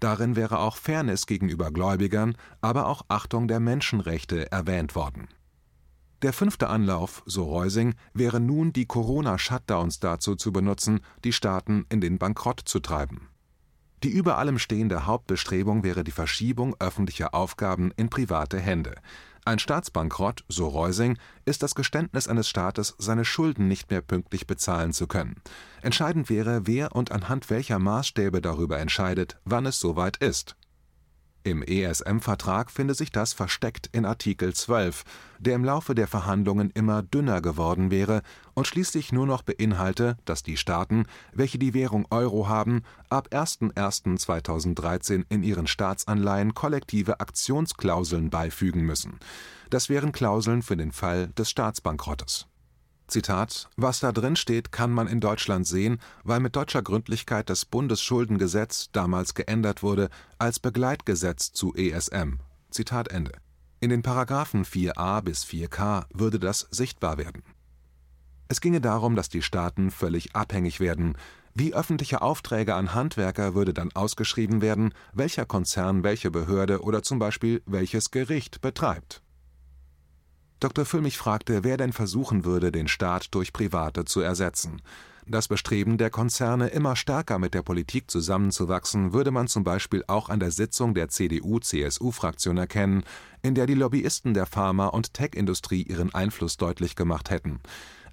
Darin 0.00 0.34
wäre 0.34 0.58
auch 0.58 0.76
Fairness 0.76 1.26
gegenüber 1.26 1.70
Gläubigern, 1.70 2.36
aber 2.60 2.88
auch 2.88 3.02
Achtung 3.08 3.46
der 3.46 3.60
Menschenrechte 3.60 4.50
erwähnt 4.50 4.96
worden 4.96 5.28
der 6.24 6.32
fünfte 6.32 6.68
Anlauf, 6.68 7.22
so 7.26 7.44
Reusing, 7.44 7.94
wäre 8.14 8.40
nun, 8.40 8.72
die 8.72 8.86
Corona-Shutdowns 8.86 10.00
dazu 10.00 10.36
zu 10.36 10.54
benutzen, 10.54 11.00
die 11.22 11.34
Staaten 11.34 11.84
in 11.90 12.00
den 12.00 12.18
Bankrott 12.18 12.62
zu 12.64 12.80
treiben. 12.80 13.28
Die 14.02 14.08
über 14.08 14.38
allem 14.38 14.58
stehende 14.58 15.04
Hauptbestrebung 15.04 15.84
wäre 15.84 16.02
die 16.02 16.12
Verschiebung 16.12 16.74
öffentlicher 16.78 17.34
Aufgaben 17.34 17.92
in 17.96 18.08
private 18.08 18.58
Hände. 18.58 18.94
Ein 19.44 19.58
Staatsbankrott, 19.58 20.44
so 20.48 20.68
Reusing, 20.68 21.18
ist 21.44 21.62
das 21.62 21.74
Geständnis 21.74 22.26
eines 22.26 22.48
Staates, 22.48 22.94
seine 22.96 23.26
Schulden 23.26 23.68
nicht 23.68 23.90
mehr 23.90 24.00
pünktlich 24.00 24.46
bezahlen 24.46 24.94
zu 24.94 25.06
können. 25.06 25.42
Entscheidend 25.82 26.30
wäre, 26.30 26.66
wer 26.66 26.96
und 26.96 27.12
anhand 27.12 27.50
welcher 27.50 27.78
Maßstäbe 27.78 28.40
darüber 28.40 28.78
entscheidet, 28.78 29.38
wann 29.44 29.66
es 29.66 29.78
soweit 29.78 30.16
ist 30.16 30.56
im 31.44 31.62
ESM-Vertrag 31.62 32.70
finde 32.70 32.94
sich 32.94 33.12
das 33.12 33.32
versteckt 33.32 33.88
in 33.92 34.04
Artikel 34.04 34.54
12, 34.54 35.04
der 35.38 35.54
im 35.54 35.64
Laufe 35.64 35.94
der 35.94 36.08
Verhandlungen 36.08 36.70
immer 36.70 37.02
dünner 37.02 37.40
geworden 37.40 37.90
wäre 37.90 38.22
und 38.54 38.66
schließlich 38.66 39.12
nur 39.12 39.26
noch 39.26 39.42
beinhalte, 39.42 40.16
dass 40.24 40.42
die 40.42 40.56
Staaten, 40.56 41.04
welche 41.32 41.58
die 41.58 41.74
Währung 41.74 42.06
Euro 42.10 42.48
haben, 42.48 42.82
ab 43.10 43.28
01.01.2013 43.30 45.24
in 45.28 45.42
ihren 45.42 45.66
Staatsanleihen 45.66 46.54
kollektive 46.54 47.20
Aktionsklauseln 47.20 48.30
beifügen 48.30 48.82
müssen. 48.82 49.20
Das 49.70 49.88
wären 49.88 50.12
Klauseln 50.12 50.62
für 50.62 50.76
den 50.76 50.92
Fall 50.92 51.28
des 51.28 51.50
Staatsbankrottes 51.50 52.46
Zitat: 53.06 53.68
Was 53.76 54.00
da 54.00 54.12
drin 54.12 54.34
steht, 54.34 54.72
kann 54.72 54.90
man 54.90 55.06
in 55.06 55.20
Deutschland 55.20 55.66
sehen, 55.66 56.00
weil 56.22 56.40
mit 56.40 56.56
deutscher 56.56 56.82
Gründlichkeit 56.82 57.50
das 57.50 57.64
Bundesschuldengesetz 57.64 58.88
damals 58.92 59.34
geändert 59.34 59.82
wurde 59.82 60.08
als 60.38 60.58
Begleitgesetz 60.58 61.52
zu 61.52 61.74
ESM. 61.74 62.38
Zitat 62.70 63.08
Ende. 63.08 63.32
In 63.80 63.90
den 63.90 64.02
Paragraphen 64.02 64.64
4a 64.64 65.20
bis 65.20 65.44
4k 65.44 66.06
würde 66.14 66.38
das 66.38 66.66
sichtbar 66.70 67.18
werden. 67.18 67.42
Es 68.48 68.60
ginge 68.60 68.80
darum, 68.80 69.16
dass 69.16 69.28
die 69.28 69.42
Staaten 69.42 69.90
völlig 69.90 70.34
abhängig 70.34 70.80
werden. 70.80 71.16
Wie 71.54 71.74
öffentliche 71.74 72.22
Aufträge 72.22 72.74
an 72.74 72.94
Handwerker 72.94 73.54
würde 73.54 73.74
dann 73.74 73.92
ausgeschrieben 73.92 74.60
werden, 74.62 74.94
welcher 75.12 75.44
Konzern 75.44 76.02
welche 76.02 76.30
Behörde 76.30 76.82
oder 76.82 77.02
zum 77.02 77.18
Beispiel 77.18 77.62
welches 77.66 78.10
Gericht 78.10 78.60
betreibt 78.60 79.22
Dr. 80.64 80.86
Füllmich 80.86 81.18
fragte, 81.18 81.62
wer 81.62 81.76
denn 81.76 81.92
versuchen 81.92 82.46
würde, 82.46 82.72
den 82.72 82.88
Staat 82.88 83.34
durch 83.34 83.52
Private 83.52 84.06
zu 84.06 84.22
ersetzen. 84.22 84.80
Das 85.26 85.46
Bestreben 85.46 85.98
der 85.98 86.08
Konzerne, 86.08 86.68
immer 86.68 86.96
stärker 86.96 87.38
mit 87.38 87.52
der 87.52 87.60
Politik 87.60 88.10
zusammenzuwachsen, 88.10 89.12
würde 89.12 89.30
man 89.30 89.46
zum 89.46 89.62
Beispiel 89.62 90.04
auch 90.06 90.30
an 90.30 90.40
der 90.40 90.50
Sitzung 90.50 90.94
der 90.94 91.10
CDU-CSU-Fraktion 91.10 92.56
erkennen, 92.56 93.04
in 93.42 93.54
der 93.54 93.66
die 93.66 93.74
Lobbyisten 93.74 94.32
der 94.32 94.46
Pharma- 94.46 94.86
und 94.86 95.12
Tech-Industrie 95.12 95.82
ihren 95.82 96.14
Einfluss 96.14 96.56
deutlich 96.56 96.96
gemacht 96.96 97.28
hätten. 97.28 97.60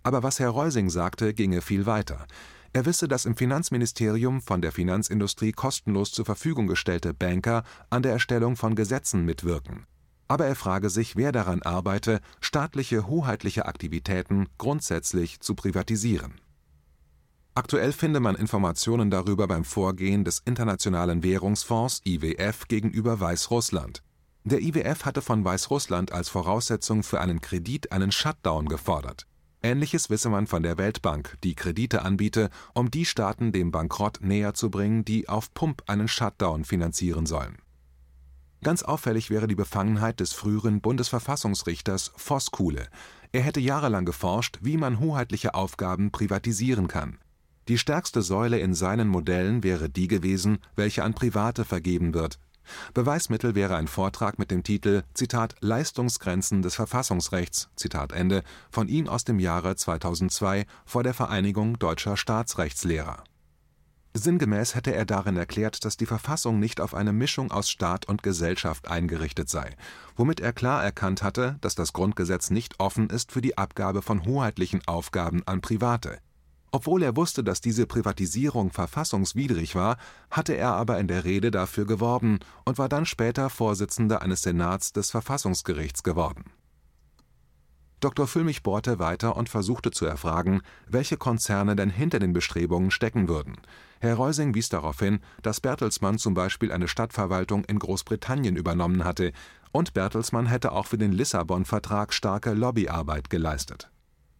Aber 0.03 0.21
was 0.21 0.41
Herr 0.41 0.49
Reusing 0.49 0.89
sagte, 0.89 1.33
ginge 1.33 1.61
viel 1.61 1.85
weiter. 1.85 2.27
Er 2.73 2.85
wisse, 2.85 3.07
dass 3.07 3.25
im 3.25 3.37
Finanzministerium 3.37 4.41
von 4.41 4.61
der 4.61 4.73
Finanzindustrie 4.73 5.53
kostenlos 5.53 6.11
zur 6.11 6.25
Verfügung 6.25 6.67
gestellte 6.67 7.13
Banker 7.13 7.63
an 7.89 8.03
der 8.03 8.11
Erstellung 8.11 8.57
von 8.57 8.75
Gesetzen 8.75 9.23
mitwirken 9.23 9.85
aber 10.31 10.45
er 10.45 10.55
frage 10.55 10.89
sich, 10.89 11.17
wer 11.17 11.33
daran 11.33 11.61
arbeite, 11.61 12.21
staatliche 12.39 13.05
hoheitliche 13.05 13.65
Aktivitäten 13.65 14.47
grundsätzlich 14.57 15.41
zu 15.41 15.55
privatisieren. 15.55 16.39
Aktuell 17.53 17.91
finde 17.91 18.21
man 18.21 18.37
Informationen 18.37 19.11
darüber 19.11 19.45
beim 19.45 19.65
Vorgehen 19.65 20.23
des 20.23 20.39
Internationalen 20.39 21.21
Währungsfonds 21.21 21.99
IWF 22.05 22.69
gegenüber 22.69 23.19
Weißrussland. 23.19 24.03
Der 24.45 24.61
IWF 24.61 25.03
hatte 25.03 25.21
von 25.21 25.43
Weißrussland 25.43 26.13
als 26.13 26.29
Voraussetzung 26.29 27.03
für 27.03 27.19
einen 27.19 27.41
Kredit 27.41 27.91
einen 27.91 28.13
Shutdown 28.13 28.69
gefordert. 28.69 29.27
Ähnliches 29.61 30.09
wisse 30.09 30.29
man 30.29 30.47
von 30.47 30.63
der 30.63 30.77
Weltbank, 30.77 31.35
die 31.43 31.55
Kredite 31.55 32.03
anbiete, 32.03 32.49
um 32.73 32.89
die 32.89 33.03
Staaten 33.03 33.51
dem 33.51 33.71
Bankrott 33.71 34.19
näher 34.21 34.53
zu 34.53 34.69
bringen, 34.71 35.03
die 35.03 35.27
auf 35.27 35.53
Pump 35.53 35.83
einen 35.87 36.07
Shutdown 36.07 36.63
finanzieren 36.63 37.25
sollen 37.25 37.57
Ganz 38.63 38.83
auffällig 38.83 39.31
wäre 39.31 39.47
die 39.47 39.55
Befangenheit 39.55 40.19
des 40.19 40.33
früheren 40.33 40.81
Bundesverfassungsrichters 40.81 42.11
Voskuhle. 42.15 42.87
Er 43.31 43.41
hätte 43.41 43.59
jahrelang 43.59 44.05
geforscht, 44.05 44.59
wie 44.61 44.77
man 44.77 44.99
hoheitliche 44.99 45.55
Aufgaben 45.55 46.11
privatisieren 46.11 46.87
kann. 46.87 47.17
Die 47.67 47.79
stärkste 47.79 48.21
Säule 48.21 48.59
in 48.59 48.75
seinen 48.75 49.07
Modellen 49.07 49.63
wäre 49.63 49.89
die 49.89 50.07
gewesen, 50.07 50.59
welche 50.75 51.03
an 51.03 51.15
Private 51.15 51.65
vergeben 51.65 52.13
wird. 52.13 52.37
Beweismittel 52.93 53.55
wäre 53.55 53.75
ein 53.75 53.87
Vortrag 53.87 54.37
mit 54.37 54.51
dem 54.51 54.63
Titel 54.63 55.03
Zitat 55.15 55.55
Leistungsgrenzen 55.61 56.61
des 56.61 56.75
Verfassungsrechts 56.75 57.69
Zitat 57.75 58.11
Ende 58.11 58.43
von 58.69 58.87
ihm 58.87 59.07
aus 59.09 59.23
dem 59.23 59.39
Jahre 59.39 59.75
2002 59.75 60.67
vor 60.85 61.01
der 61.01 61.15
Vereinigung 61.15 61.79
deutscher 61.79 62.15
Staatsrechtslehrer 62.15 63.23
Sinngemäß 64.13 64.75
hätte 64.75 64.93
er 64.93 65.05
darin 65.05 65.37
erklärt, 65.37 65.85
dass 65.85 65.95
die 65.95 66.05
Verfassung 66.05 66.59
nicht 66.59 66.81
auf 66.81 66.93
eine 66.93 67.13
Mischung 67.13 67.51
aus 67.51 67.69
Staat 67.69 68.07
und 68.07 68.23
Gesellschaft 68.23 68.89
eingerichtet 68.89 69.49
sei, 69.49 69.75
womit 70.17 70.41
er 70.41 70.51
klar 70.51 70.83
erkannt 70.83 71.23
hatte, 71.23 71.57
dass 71.61 71.75
das 71.75 71.93
Grundgesetz 71.93 72.49
nicht 72.49 72.79
offen 72.79 73.09
ist 73.09 73.31
für 73.31 73.41
die 73.41 73.57
Abgabe 73.57 74.01
von 74.01 74.25
hoheitlichen 74.25 74.81
Aufgaben 74.85 75.43
an 75.45 75.61
Private. 75.61 76.19
Obwohl 76.71 77.03
er 77.03 77.15
wusste, 77.15 77.43
dass 77.43 77.61
diese 77.61 77.85
Privatisierung 77.85 78.71
verfassungswidrig 78.71 79.75
war, 79.75 79.97
hatte 80.29 80.53
er 80.53 80.73
aber 80.73 80.99
in 80.99 81.07
der 81.07 81.23
Rede 81.23 81.51
dafür 81.51 81.85
geworben 81.85 82.39
und 82.65 82.77
war 82.77 82.89
dann 82.89 83.05
später 83.05 83.49
Vorsitzender 83.49 84.21
eines 84.21 84.41
Senats 84.41 84.91
des 84.91 85.09
Verfassungsgerichts 85.11 86.03
geworden 86.03 86.45
Dr. 88.01 88.25
Füllmich 88.25 88.63
bohrte 88.63 88.97
weiter 88.97 89.37
und 89.37 89.47
versuchte 89.47 89.91
zu 89.91 90.07
erfragen, 90.07 90.61
welche 90.87 91.17
Konzerne 91.17 91.75
denn 91.75 91.91
hinter 91.91 92.17
den 92.17 92.33
Bestrebungen 92.33 92.89
stecken 92.89 93.27
würden. 93.27 93.57
Herr 94.01 94.15
Reusing 94.15 94.53
wies 94.53 94.67
darauf 94.67 94.99
hin, 94.99 95.19
dass 95.41 95.61
Bertelsmann 95.61 96.17
zum 96.17 96.33
Beispiel 96.33 96.71
eine 96.71 96.87
Stadtverwaltung 96.87 97.63
in 97.65 97.79
Großbritannien 97.79 98.55
übernommen 98.55 99.05
hatte, 99.05 99.31
und 99.71 99.93
Bertelsmann 99.93 100.47
hätte 100.47 100.73
auch 100.73 100.87
für 100.87 100.97
den 100.97 101.13
Lissabon-Vertrag 101.13 102.11
starke 102.13 102.53
Lobbyarbeit 102.53 103.29
geleistet. 103.29 103.89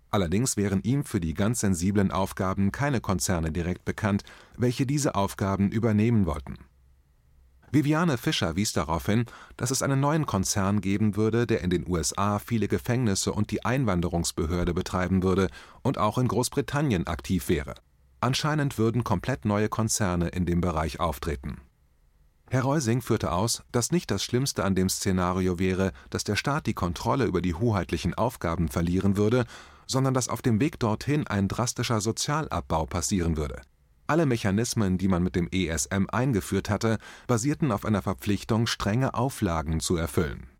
Allerdings 0.09 0.57
wären 0.57 0.81
ihm 0.81 1.05
für 1.05 1.21
die 1.21 1.33
ganz 1.33 1.61
sensiblen 1.61 2.11
Aufgaben 2.11 2.73
keine 2.73 2.99
Konzerne 2.99 3.51
direkt 3.51 3.85
bekannt, 3.85 4.23
welche 4.57 4.85
diese 4.85 5.15
Aufgaben 5.15 5.71
übernehmen 5.71 6.25
wollten 6.25 6.57
Viviane 7.73 8.17
Fischer 8.17 8.57
wies 8.57 8.73
darauf 8.73 9.05
hin, 9.05 9.25
dass 9.55 9.71
es 9.71 9.81
einen 9.81 10.01
neuen 10.01 10.25
Konzern 10.25 10.81
geben 10.81 11.15
würde, 11.15 11.47
der 11.47 11.61
in 11.61 11.69
den 11.69 11.87
USA 11.87 12.37
viele 12.39 12.67
Gefängnisse 12.67 13.31
und 13.31 13.49
die 13.49 13.63
Einwanderungsbehörde 13.63 14.73
betreiben 14.73 15.23
würde 15.23 15.47
und 15.81 15.97
auch 15.97 16.17
in 16.17 16.27
Großbritannien 16.27 17.07
aktiv 17.07 17.47
wäre. 17.47 17.75
Anscheinend 18.21 18.77
würden 18.77 19.03
komplett 19.03 19.45
neue 19.45 19.67
Konzerne 19.67 20.29
in 20.29 20.45
dem 20.45 20.61
Bereich 20.61 20.99
auftreten. 20.99 21.59
Herr 22.49 22.63
Reusing 22.63 23.01
führte 23.01 23.31
aus, 23.31 23.63
dass 23.71 23.91
nicht 23.91 24.11
das 24.11 24.23
Schlimmste 24.23 24.63
an 24.63 24.75
dem 24.75 24.89
Szenario 24.89 25.59
wäre, 25.59 25.91
dass 26.09 26.23
der 26.23 26.35
Staat 26.35 26.65
die 26.67 26.73
Kontrolle 26.73 27.25
über 27.25 27.41
die 27.41 27.53
hoheitlichen 27.53 28.13
Aufgaben 28.13 28.69
verlieren 28.69 29.17
würde, 29.17 29.45
sondern 29.87 30.13
dass 30.13 30.29
auf 30.29 30.41
dem 30.41 30.59
Weg 30.59 30.79
dorthin 30.79 31.27
ein 31.27 31.47
drastischer 31.47 31.99
Sozialabbau 31.99 32.85
passieren 32.85 33.35
würde 33.35 33.61
alle 34.11 34.25
Mechanismen, 34.25 34.97
die 34.97 35.07
man 35.07 35.23
mit 35.23 35.37
dem 35.37 35.47
ESM 35.53 36.07
eingeführt 36.11 36.69
hatte, 36.69 36.97
basierten 37.27 37.71
auf 37.71 37.85
einer 37.85 38.01
Verpflichtung, 38.01 38.67
strenge 38.67 39.13
Auflagen 39.13 39.79
zu 39.79 39.95
erfüllen. 39.95 40.50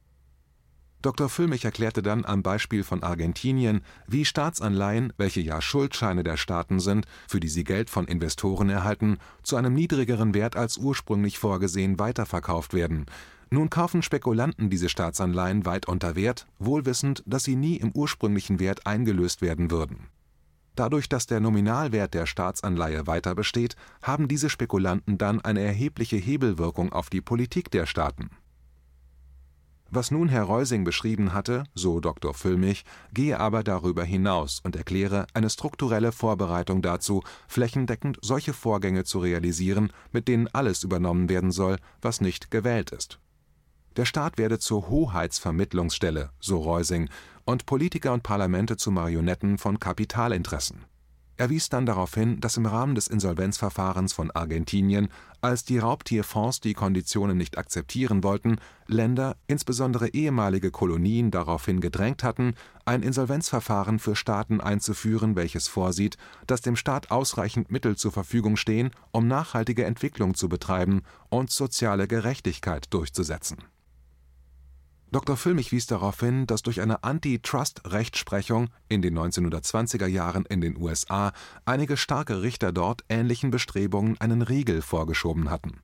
Dr. 1.02 1.30
Füllmich 1.30 1.66
erklärte 1.66 2.02
dann 2.02 2.26
am 2.26 2.44
Beispiel 2.44 2.84
von 2.84 3.02
Argentinien, 3.02 3.82
wie 4.08 4.24
Staatsanleihen, 4.26 5.14
welche 5.18 5.42
ja 5.42 5.62
Schuldscheine 5.62 6.24
der 6.24 6.38
Staaten 6.38 6.80
sind, 6.80 7.06
für 7.28 7.40
die 7.40 7.50
sie 7.50 7.64
Geld 7.64 7.90
von 7.90 8.06
Investoren 8.06 8.70
erhalten, 8.70 9.18
zu 9.42 9.56
einem 9.56 9.74
niedrigeren 9.74 10.34
Wert 10.34 10.56
als 10.56 10.78
ursprünglich 10.78 11.40
vorgesehen 11.40 11.98
weiterverkauft 11.98 12.74
werden. 12.74 13.06
Nun 13.50 13.70
kaufen 13.70 14.02
Spekulanten 14.02 14.70
diese 14.70 14.90
Staatsanleihen 14.90 15.66
weit 15.66 15.88
unter 15.88 16.16
Wert, 16.16 16.48
wohl 16.60 16.86
wissend, 16.86 17.24
dass 17.26 17.44
sie 17.44 17.56
nie 17.56 17.78
im 17.78 17.92
ursprünglichen 17.92 18.60
Wert 18.60 18.86
eingelöst 18.86 19.42
werden 19.42 19.72
würden 19.72 20.08
Dadurch, 20.76 21.10
dass 21.10 21.28
der 21.28 21.42
Nominalwert 21.42 22.14
der 22.14 22.26
Staatsanleihe 22.26 23.06
weiter 23.06 23.36
besteht, 23.36 23.76
haben 24.02 24.28
diese 24.28 24.50
Spekulanten 24.50 25.18
dann 25.18 25.42
eine 25.42 25.62
erhebliche 25.62 26.16
Hebelwirkung 26.16 26.94
auf 26.94 27.10
die 27.10 27.22
Politik 27.22 27.72
der 27.72 27.86
Staaten. 27.86 28.30
Was 29.94 30.10
nun 30.10 30.30
Herr 30.30 30.44
Reusing 30.44 30.86
beschrieben 30.86 31.34
hatte, 31.34 31.66
so 31.76 32.00
Dr. 32.00 32.34
Füllmich, 32.34 32.86
gehe 33.14 33.38
aber 33.38 33.62
darüber 33.62 34.06
hinaus 34.06 34.62
und 34.64 34.78
erkläre 34.78 35.28
eine 35.34 35.50
strukturelle 35.50 36.14
Vorbereitung 36.14 36.82
dazu, 36.82 37.24
flächendeckend 37.50 38.18
solche 38.22 38.54
Vorgänge 38.54 39.04
zu 39.04 39.20
realisieren, 39.20 39.92
mit 40.14 40.30
denen 40.30 40.48
alles 40.48 40.84
übernommen 40.84 41.28
werden 41.28 41.52
soll, 41.52 41.76
was 42.02 42.22
nicht 42.22 42.52
gewählt 42.52 42.92
ist. 42.92 43.20
Der 43.98 44.06
Staat 44.06 44.38
werde 44.38 44.60
zur 44.60 44.88
Hoheitsvermittlungsstelle, 44.88 46.30
so 46.40 46.60
Reusing, 46.62 47.10
und 47.44 47.66
Politiker 47.66 48.14
und 48.14 48.24
Parlamente 48.24 48.78
zu 48.78 48.92
Marionetten 48.92 49.58
von 49.58 49.78
Kapitalinteressen. 49.78 50.86
Er 51.42 51.50
wies 51.50 51.70
dann 51.70 51.88
darauf 51.88 52.14
hin, 52.14 52.40
dass 52.40 52.58
im 52.58 52.68
Rahmen 52.68 52.94
des 52.94 53.08
Insolvenzverfahrens 53.08 54.14
von 54.14 54.30
Argentinien, 54.30 55.08
als 55.42 55.66
die 55.66 55.80
Raubtierfonds 55.80 56.60
die 56.60 56.76
Konditionen 56.76 57.36
nicht 57.36 57.58
akzeptieren 57.58 58.24
wollten, 58.24 58.58
Länder, 58.86 59.36
insbesondere 59.48 60.10
ehemalige 60.10 60.70
Kolonien, 60.70 61.32
daraufhin 61.32 61.82
gedrängt 61.82 62.24
hatten, 62.24 62.54
ein 62.86 63.02
Insolvenzverfahren 63.02 63.98
für 63.98 64.16
Staaten 64.16 64.62
einzuführen, 64.62 65.36
welches 65.36 65.68
vorsieht, 65.68 66.16
dass 66.46 66.62
dem 66.62 66.76
Staat 66.76 67.10
ausreichend 67.10 67.72
Mittel 67.72 67.96
zur 67.96 68.12
Verfügung 68.12 68.56
stehen, 68.56 68.92
um 69.10 69.28
nachhaltige 69.28 69.86
Entwicklung 69.86 70.36
zu 70.36 70.48
betreiben 70.48 71.02
und 71.30 71.50
soziale 71.50 72.08
Gerechtigkeit 72.08 72.94
durchzusetzen 72.94 73.58
Dr. 75.12 75.36
Füllmich 75.36 75.74
wies 75.74 75.88
darauf 75.88 76.22
hin, 76.22 76.48
dass 76.48 76.62
durch 76.62 76.80
eine 76.80 77.04
Antitrust-Rechtsprechung 77.04 78.70
in 78.88 79.02
den 79.02 79.20
1920er 79.20 80.08
Jahren 80.08 80.46
in 80.46 80.62
den 80.62 80.78
USA 80.78 81.34
einige 81.66 81.98
starke 81.98 82.42
Richter 82.42 82.72
dort 82.72 83.04
ähnlichen 83.10 83.52
Bestrebungen 83.52 84.20
einen 84.22 84.42
Riegel 84.42 84.82
vorgeschoben 84.82 85.50
hatten 85.50 85.82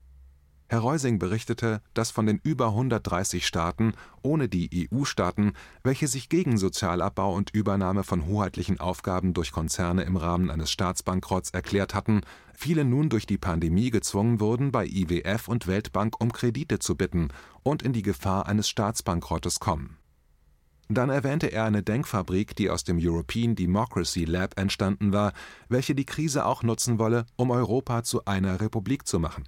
Herr 0.70 0.80
Reusing 0.80 1.18
berichtete, 1.18 1.80
dass 1.94 2.10
von 2.10 2.26
den 2.26 2.40
über 2.42 2.66
130 2.66 3.46
Staaten 3.46 3.94
ohne 4.20 4.50
die 4.50 4.90
EU-Staaten, 4.92 5.54
welche 5.82 6.08
sich 6.08 6.28
gegen 6.28 6.58
Sozialabbau 6.58 7.34
und 7.34 7.54
Übernahme 7.54 8.04
von 8.04 8.26
hoheitlichen 8.26 8.78
Aufgaben 8.78 9.32
durch 9.32 9.50
Konzerne 9.50 10.02
im 10.02 10.18
Rahmen 10.18 10.50
eines 10.50 10.70
Staatsbankrotts 10.70 11.50
erklärt 11.50 11.94
hatten, 11.94 12.20
viele 12.52 12.84
nun 12.84 13.08
durch 13.08 13.24
die 13.24 13.38
Pandemie 13.38 13.90
gezwungen 13.90 14.40
wurden, 14.40 14.70
bei 14.70 14.84
IWF 14.84 15.48
und 15.48 15.68
Weltbank 15.68 16.20
um 16.20 16.32
Kredite 16.32 16.78
zu 16.78 16.96
bitten 16.96 17.28
und 17.62 17.82
in 17.82 17.94
die 17.94 18.02
Gefahr 18.02 18.46
eines 18.46 18.68
Staatsbankrottes 18.68 19.60
kommen. 19.60 19.96
Dann 20.90 21.08
erwähnte 21.08 21.46
er 21.46 21.64
eine 21.64 21.82
Denkfabrik, 21.82 22.54
die 22.56 22.68
aus 22.68 22.84
dem 22.84 22.98
European 23.00 23.54
Democracy 23.54 24.26
Lab 24.26 24.58
entstanden 24.58 25.14
war, 25.14 25.32
welche 25.70 25.94
die 25.94 26.06
Krise 26.06 26.44
auch 26.44 26.62
nutzen 26.62 26.98
wolle, 26.98 27.24
um 27.36 27.50
Europa 27.50 28.02
zu 28.02 28.26
einer 28.26 28.60
Republik 28.60 29.06
zu 29.06 29.18
machen 29.18 29.44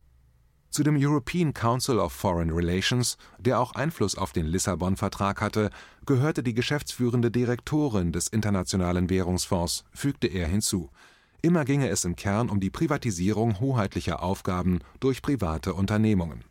zu 0.70 0.82
dem 0.82 0.96
European 0.96 1.52
Council 1.52 1.98
of 1.98 2.12
Foreign 2.12 2.50
Relations, 2.50 3.18
der 3.38 3.60
auch 3.60 3.72
Einfluss 3.72 4.16
auf 4.16 4.32
den 4.32 4.46
Lissabon-Vertrag 4.46 5.40
hatte, 5.40 5.70
gehörte 6.06 6.42
die 6.42 6.54
geschäftsführende 6.54 7.30
Direktorin 7.30 8.12
des 8.12 8.28
Internationalen 8.28 9.10
Währungsfonds, 9.10 9.84
fügte 9.92 10.26
er 10.26 10.46
hinzu. 10.46 10.90
Immer 11.42 11.64
ginge 11.64 11.88
es 11.88 12.04
im 12.04 12.16
Kern 12.16 12.50
um 12.50 12.60
die 12.60 12.70
Privatisierung 12.70 13.60
hoheitlicher 13.60 14.22
Aufgaben 14.22 14.80
durch 15.00 15.22
private 15.22 15.74
Unternehmungen 15.74 16.44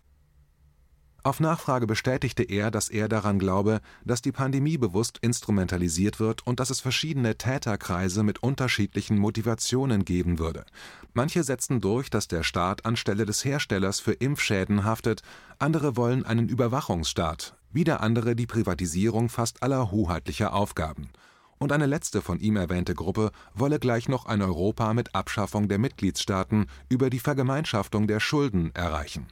auf 1.24 1.42
Nachfrage 1.42 1.86
bestätigte 1.86 2.44
er, 2.44 2.72
dass 2.72 2.88
er 2.88 3.10
daran 3.10 3.40
glaube, 3.40 3.82
dass 4.06 4.22
die 4.22 4.32
Pandemie 4.32 4.78
bewusst 4.78 5.18
instrumentalisiert 5.22 6.20
wird 6.20 6.48
und 6.48 6.62
dass 6.62 6.70
es 6.70 6.80
verschiedene 6.80 7.38
Täterkreise 7.38 8.24
mit 8.24 8.42
unterschiedlichen 8.42 9.18
Motivationen 9.18 10.06
geben 10.06 10.40
würde. 10.40 10.66
Manche 11.14 11.44
setzten 11.44 11.82
durch, 11.82 12.10
dass 12.10 12.30
der 12.30 12.44
Staat 12.44 12.86
anstelle 12.86 13.26
des 13.26 13.44
Herstellers 13.44 14.00
für 14.00 14.14
Impfschäden 14.14 14.86
haftet, 14.86 15.22
andere 15.58 15.98
wollen 15.98 16.26
einen 16.26 16.48
Überwachungsstaat, 16.48 17.56
wieder 17.72 18.02
andere 18.02 18.36
die 18.36 18.48
Privatisierung 18.48 19.28
fast 19.28 19.62
aller 19.62 19.92
hoheitlicher 19.92 20.54
Aufgaben. 20.54 21.10
Und 21.58 21.74
eine 21.74 21.88
letzte 21.88 22.22
von 22.22 22.40
ihm 22.40 22.56
erwähnte 22.56 22.96
Gruppe 22.96 23.32
wolle 23.54 23.80
gleich 23.80 24.08
noch 24.08 24.26
ein 24.26 24.42
Europa 24.42 24.94
mit 24.94 25.14
Abschaffung 25.14 25.68
der 25.68 25.80
Mitgliedstaaten 25.80 26.68
über 26.88 27.10
die 27.10 27.20
Vergemeinschaftung 27.20 28.08
der 28.08 28.22
Schulden 28.22 28.74
erreichen 28.74 29.28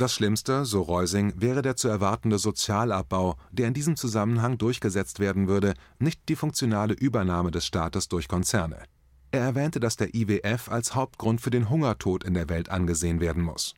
das 0.00 0.14
Schlimmste, 0.14 0.64
so 0.64 0.82
Reusing, 0.82 1.32
wäre 1.36 1.62
der 1.62 1.76
zu 1.76 1.88
erwartende 1.88 2.38
Sozialabbau, 2.38 3.36
der 3.50 3.68
in 3.68 3.74
diesem 3.74 3.96
Zusammenhang 3.96 4.58
durchgesetzt 4.58 5.20
werden 5.20 5.48
würde, 5.48 5.74
nicht 5.98 6.28
die 6.28 6.36
funktionale 6.36 6.94
Übernahme 6.94 7.50
des 7.50 7.66
Staates 7.66 8.08
durch 8.08 8.28
Konzerne. 8.28 8.82
Er 9.30 9.40
erwähnte, 9.40 9.80
dass 9.80 9.96
der 9.96 10.14
IWF 10.14 10.70
als 10.70 10.94
Hauptgrund 10.94 11.40
für 11.40 11.50
den 11.50 11.68
Hungertod 11.68 12.24
in 12.24 12.34
der 12.34 12.48
Welt 12.48 12.70
angesehen 12.70 13.20
werden 13.20 13.42
muss 13.42 13.74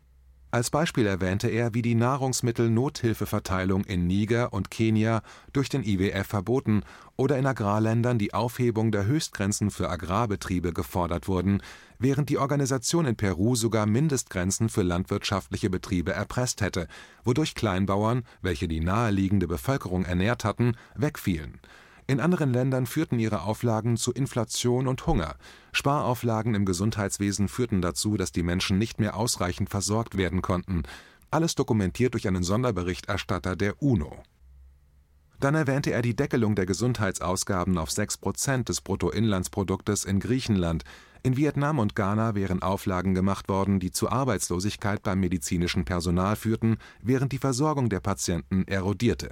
als 0.51 0.71
Beispiel 0.71 1.07
erwähnte 1.07 1.49
er, 1.49 1.75
wie 1.75 1.83
die 1.83 1.95
Nahrungsmittel-Nothilfeverteilung 1.95 3.85
in 3.85 4.07
Niger 4.07 4.55
und 4.55 4.71
Kenia 4.71 5.21
durch 5.53 5.69
den 5.69 5.85
IWF 5.85 6.27
verboten 6.27 6.85
oder 7.17 7.37
in 7.37 7.47
Agrarländern 7.47 8.19
die 8.19 8.33
Aufhebung 8.33 8.91
der 8.91 9.05
Höchstgrenzen 9.05 9.71
für 9.71 9.91
Agrarbetriebe 9.91 10.73
gefordert 10.73 11.29
wurden, 11.29 11.61
während 11.99 12.31
die 12.31 12.39
Organisation 12.39 13.05
in 13.05 13.17
Peru 13.17 13.57
sogar 13.57 13.85
Mindestgrenzen 13.85 14.71
für 14.71 14.83
landwirtschaftliche 14.83 15.69
Betriebe 15.69 16.13
erpresst 16.13 16.63
hätte, 16.63 16.89
wodurch 17.25 17.55
Kleinbauern, 17.55 18.23
welche 18.41 18.69
die 18.69 18.81
naheliegende 18.81 19.49
Bevölkerung 19.49 20.07
ernährt 20.07 20.45
hatten, 20.45 20.77
wegfielen 20.95 21.61
in 22.09 22.21
anderen 22.21 22.55
Ländern 22.55 22.87
führten 22.87 23.19
ihre 23.19 23.43
Auflagen 23.43 23.99
zu 23.99 24.13
Inflation 24.13 24.89
und 24.89 25.07
Hunger. 25.07 25.37
Sparauflagen 25.73 26.55
im 26.55 26.65
Gesundheitswesen 26.65 27.49
führten 27.49 27.83
dazu, 27.83 28.17
dass 28.17 28.33
die 28.33 28.43
Menschen 28.43 28.79
nicht 28.79 28.99
mehr 28.99 29.15
ausreichend 29.15 29.69
versorgt 29.69 30.17
werden 30.17 30.41
konnten. 30.41 30.85
Alles 31.31 31.55
dokumentiert 31.55 32.15
durch 32.15 32.27
einen 32.27 32.43
Sonderberichterstatter 32.43 33.57
der 33.57 33.83
UNO. 33.83 34.23
Dann 35.39 35.55
erwähnte 35.55 35.93
er 35.93 36.01
die 36.01 36.17
Deckelung 36.17 36.55
der 36.55 36.65
Gesundheitsausgaben 36.65 37.77
auf 37.77 37.91
6 37.91 38.17
Prozent 38.17 38.71
des 38.71 38.81
Bruttoinlandsproduktes 38.81 40.07
in 40.07 40.19
Griechenland. 40.19 40.85
In 41.23 41.37
Vietnam 41.37 41.79
und 41.79 41.95
Ghana 41.95 42.35
wären 42.35 42.63
Auflagen 42.63 43.15
gemacht 43.15 43.51
worden, 43.51 43.81
die 43.81 43.91
zu 43.91 44.09
Arbeitslosigkeit 44.09 45.03
beim 45.03 45.21
medizinischen 45.21 45.85
Personal 45.85 46.37
führten, 46.37 46.79
während 47.03 47.33
die 47.33 47.39
Versorgung 47.39 47.91
der 47.91 48.01
Patienten 48.01 48.67
erodierte 48.67 49.31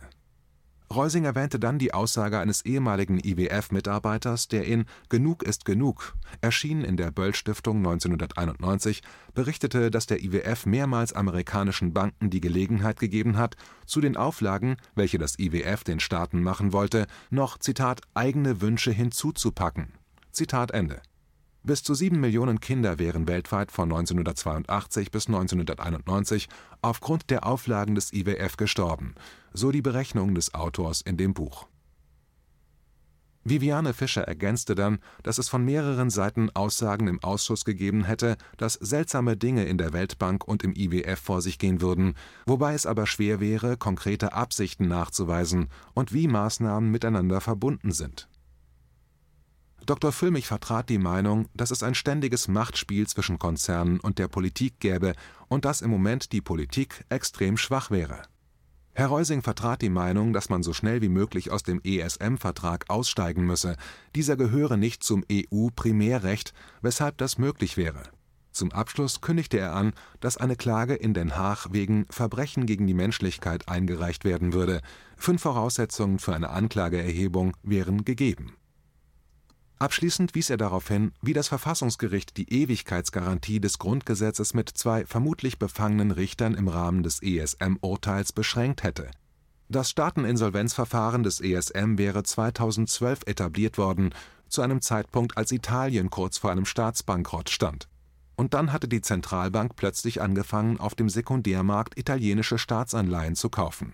Reusing 0.95 1.25
erwähnte 1.25 1.59
dann 1.59 1.79
die 1.79 1.93
Aussage 1.93 2.39
eines 2.39 2.65
ehemaligen 2.65 3.19
IWF-Mitarbeiters, 3.19 4.49
der 4.49 4.65
in 4.67 4.85
Genug 5.09 5.43
ist 5.43 5.65
genug, 5.65 6.15
erschienen 6.41 6.85
in 6.85 6.97
der 6.97 7.11
Böll-Stiftung 7.11 7.79
1991, 7.79 9.03
berichtete, 9.35 9.91
dass 9.91 10.07
der 10.07 10.23
IWF 10.23 10.65
mehrmals 10.65 11.13
amerikanischen 11.13 11.93
Banken 11.93 12.31
die 12.31 12.41
Gelegenheit 12.41 13.01
gegeben 13.01 13.37
hat, 13.37 13.57
zu 13.85 14.01
den 14.01 14.17
Auflagen, 14.17 14.77
welche 14.95 15.19
das 15.19 15.39
IWF 15.39 15.83
den 15.83 15.99
Staaten 15.99 16.43
machen 16.43 16.73
wollte, 16.73 17.07
noch 17.31 17.59
eigene 18.15 18.61
Wünsche 18.61 18.93
hinzuzupacken. 18.93 19.93
Bis 21.67 21.83
zu 21.83 21.95
sieben 21.95 22.21
Millionen 22.21 22.61
Kinder 22.61 23.01
wären 23.01 23.27
weltweit 23.27 23.73
von 23.73 23.91
1982 23.91 25.11
bis 25.11 25.27
1991 25.27 26.49
aufgrund 26.81 27.29
der 27.29 27.45
Auflagen 27.45 27.97
des 27.97 28.13
IWF 28.13 28.57
gestorben, 28.57 29.17
so 29.53 29.73
die 29.73 29.83
Berechnung 29.83 30.37
des 30.37 30.55
Autors 30.55 31.01
in 31.01 31.17
dem 31.17 31.35
Buch. 31.35 31.67
Viviane 33.43 33.95
Fischer 33.95 34.23
ergänzte 34.23 34.77
dann, 34.77 35.01
dass 35.25 35.39
es 35.39 35.49
von 35.49 35.65
mehreren 35.65 36.09
Seiten 36.09 36.51
Aussagen 36.55 37.09
im 37.09 37.21
Ausschuss 37.25 37.65
gegeben 37.65 38.05
hätte, 38.05 38.37
dass 38.59 38.75
seltsame 38.75 39.37
Dinge 39.37 39.65
in 39.65 39.77
der 39.77 39.93
Weltbank 39.93 40.47
und 40.47 40.63
im 40.63 40.73
IWF 40.73 41.19
vor 41.19 41.43
sich 41.43 41.59
gehen 41.59 41.81
würden, 41.81 42.15
wobei 42.47 42.75
es 42.75 42.87
aber 42.87 43.09
schwer 43.09 43.41
wäre, 43.41 43.77
konkrete 43.77 44.35
Absichten 44.35 44.87
nachzuweisen 44.87 45.69
und 45.95 46.13
wie 46.13 46.29
Maßnahmen 46.29 46.93
miteinander 46.93 47.41
verbunden 47.41 47.91
sind 47.91 48.29
Dr. 49.87 50.11
Füllmich 50.11 50.49
vertrat 50.49 50.89
die 50.89 50.99
Meinung, 50.99 51.49
dass 51.55 51.71
es 51.71 51.85
ein 51.85 51.95
ständiges 51.95 52.49
Machtspiel 52.49 53.07
zwischen 53.07 53.39
Konzernen 53.39 54.01
und 54.01 54.19
der 54.19 54.27
Politik 54.27 54.81
gäbe 54.81 55.13
und 55.47 55.65
dass 55.65 55.81
im 55.81 55.91
Moment 55.91 56.33
die 56.33 56.41
Politik 56.41 57.05
extrem 57.09 57.57
schwach 57.57 57.93
wäre. 57.93 58.23
Herr 58.95 59.07
Reusing 59.07 59.43
vertrat 59.43 59.83
die 59.83 59.89
Meinung, 59.89 60.33
dass 60.33 60.49
man 60.49 60.65
so 60.65 60.73
schnell 60.73 61.03
wie 61.03 61.09
möglich 61.09 61.53
aus 61.53 61.63
dem 61.63 61.81
ESM-Vertrag 61.85 62.87
aussteigen 62.91 63.47
müsse. 63.47 63.77
Dieser 64.17 64.37
gehöre 64.37 64.77
nicht 64.77 65.05
zum 65.05 65.25
EU-Primärrecht, 65.31 66.53
weshalb 66.83 67.19
das 67.19 67.39
möglich 67.39 67.77
wäre. 67.77 68.03
Zum 68.51 68.73
Abschluss 68.73 69.21
kündigte 69.21 69.59
er 69.59 69.75
an, 69.75 69.93
dass 70.19 70.37
eine 70.37 70.57
Klage 70.57 70.95
in 70.95 71.15
Den 71.15 71.37
Haag 71.37 71.69
wegen 71.71 72.07
Verbrechen 72.11 72.67
gegen 72.67 72.89
die 72.89 72.95
Menschlichkeit 72.95 73.69
eingereicht 73.69 74.25
werden 74.25 74.53
würde. 74.53 74.81
Fünf 75.17 75.43
Voraussetzungen 75.43 76.19
für 76.19 76.35
eine 76.35 76.51
Anklageerhebung 76.51 77.57
wären 77.63 78.05
gegeben 78.05 78.57
Abschließend 79.79 80.35
wies 80.35 80.49
er 80.49 80.57
darauf 80.57 80.89
hin, 80.89 81.13
wie 81.21 81.35
das 81.35 81.49
Verfassungsgericht 81.49 82.39
die 82.39 82.51
Ewigkeitsgarantie 82.51 83.61
des 83.61 83.79
Grundgesetzes 83.79 84.55
mit 84.55 84.71
zwei 84.71 85.05
vermutlich 85.05 85.59
befangenen 85.59 86.13
Richtern 86.13 86.55
im 86.55 86.69
Rahmen 86.69 87.03
des 87.03 87.21
ESM-Urteils 87.23 88.33
beschränkt 88.33 88.83
hätte. 88.83 89.11
Das 89.69 89.91
Staateninsolvenzverfahren 89.91 91.23
des 91.25 91.41
ESM 91.41 91.99
wäre 91.99 92.23
2012 92.23 93.21
etabliert 93.27 93.77
worden, 93.77 94.15
zu 94.49 94.63
einem 94.63 94.81
Zeitpunkt, 94.81 95.37
als 95.37 95.53
Italien 95.53 96.09
kurz 96.09 96.39
vor 96.39 96.53
einem 96.53 96.65
Staatsbankrott 96.65 97.51
stand. 97.51 97.89
Und 98.37 98.55
dann 98.55 98.73
hatte 98.73 98.89
die 98.89 99.03
Zentralbank 99.03 99.77
plötzlich 99.77 100.23
angefangen, 100.23 100.79
auf 100.81 100.95
dem 100.95 101.11
Sekundärmarkt 101.11 101.99
italienische 101.99 102.57
Staatsanleihen 102.57 103.35
zu 103.35 103.51
kaufen 103.51 103.93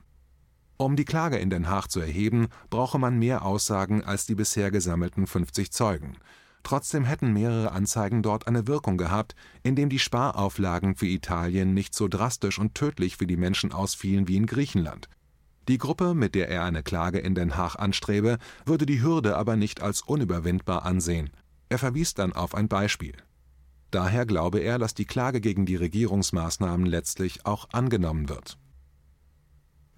um 0.85 0.97
die 0.97 1.05
Klage 1.05 1.39
in 1.39 1.51
Den 1.51 1.69
Haag 1.69 1.89
zu 1.89 2.01
erheben, 2.01 2.49
brauche 2.71 2.99
man 2.99 3.19
mehr 3.19 3.45
Aussagen 3.45 4.05
als 4.05 4.27
die 4.27 4.35
bisher 4.35 4.71
gesammelten 4.71 5.27
50 5.27 5.71
Zeugen. 5.71 6.17
Trotzdem 6.63 7.05
hätten 7.05 7.33
mehrere 7.33 7.73
Anzeigen 7.73 8.23
dort 8.23 8.47
eine 8.47 8.67
Wirkung 8.67 8.97
gehabt, 8.97 9.35
indem 9.63 9.89
die 9.89 9.99
Sparauflagen 9.99 10.95
für 10.95 11.07
Italien 11.07 11.75
nicht 11.75 11.95
so 11.95 12.09
drastisch 12.09 12.59
und 12.59 12.75
tödlich 12.75 13.17
für 13.17 13.27
die 13.27 13.37
Menschen 13.37 13.73
ausfielen 13.73 14.29
wie 14.29 14.37
in 14.37 14.47
Griechenland. 14.47 15.09
Die 15.69 15.79
Gruppe, 15.79 16.15
mit 16.15 16.35
der 16.35 16.49
er 16.49 16.65
eine 16.65 16.83
Klage 16.83 17.19
in 17.19 17.35
Den 17.35 17.57
Haag 17.57 17.77
anstrebe, 17.77 18.39
würde 18.65 18.87
die 18.87 19.03
Hürde 19.03 19.37
aber 19.37 19.57
nicht 19.57 19.81
als 19.83 20.03
unüberwindbar 20.03 20.85
ansehen 20.85 21.31
Er 21.69 21.79
verwies 21.79 22.15
dann 22.15 22.33
auf 22.33 22.55
ein 22.55 22.69
Beispiel. 22.69 23.15
Daher 23.91 24.27
glaube 24.27 24.61
er, 24.61 24.79
dass 24.79 24.95
die 24.95 25.05
Klage 25.05 25.41
gegen 25.41 25.67
die 25.67 25.77
Regierungsmaßnahmen 25.77 26.87
letztlich 26.87 27.45
auch 27.45 27.69
angenommen 27.73 28.29
wird. 28.29 28.59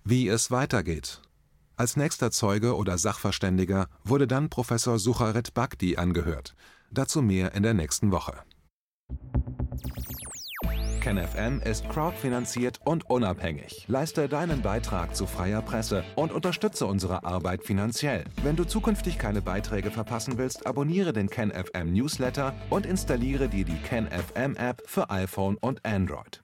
Wie 0.07 0.29
es 0.29 0.51
weitergeht. 0.51 1.23
Als 1.77 1.97
nächster 1.97 2.31
Zeuge 2.31 2.77
oder 2.77 2.99
Sachverständiger 2.99 3.89
wurde 4.05 4.27
dann 4.27 4.51
Professor 4.51 4.99
Sucharit 4.99 5.55
Bhakti 5.55 5.97
angehört. 5.97 6.55
Dazu 6.91 7.23
mehr 7.23 7.55
in 7.55 7.63
der 7.63 7.73
nächsten 7.73 8.13
Woche. 8.13 8.35
KenFM 11.01 11.61
ist 11.61 11.89
crowdfinanziert 11.89 12.81
und 12.85 13.09
unabhängig. 13.09 13.87
Leiste 13.89 14.29
deinen 14.29 14.61
Beitrag 14.61 15.17
zu 15.17 15.27
freier 15.27 15.63
Presse 15.63 16.05
und 16.17 16.33
unterstütze 16.33 16.85
unsere 16.85 17.25
Arbeit 17.25 17.65
finanziell. 17.65 18.25
Wenn 18.43 18.57
du 18.57 18.65
zukünftig 18.65 19.19
keine 19.19 19.41
Beiträge 19.41 19.91
verpassen 19.91 20.37
willst, 20.37 20.67
abonniere 20.67 21.15
den 21.15 21.31
KenFM 21.31 21.95
Newsletter 21.95 22.55
und 22.69 22.85
installiere 22.85 23.49
dir 23.49 23.65
die 23.65 23.81
KenFM 23.81 24.55
App 24.57 24.83
für 24.85 25.09
iPhone 25.09 25.57
und 25.57 25.83
Android. 25.87 26.44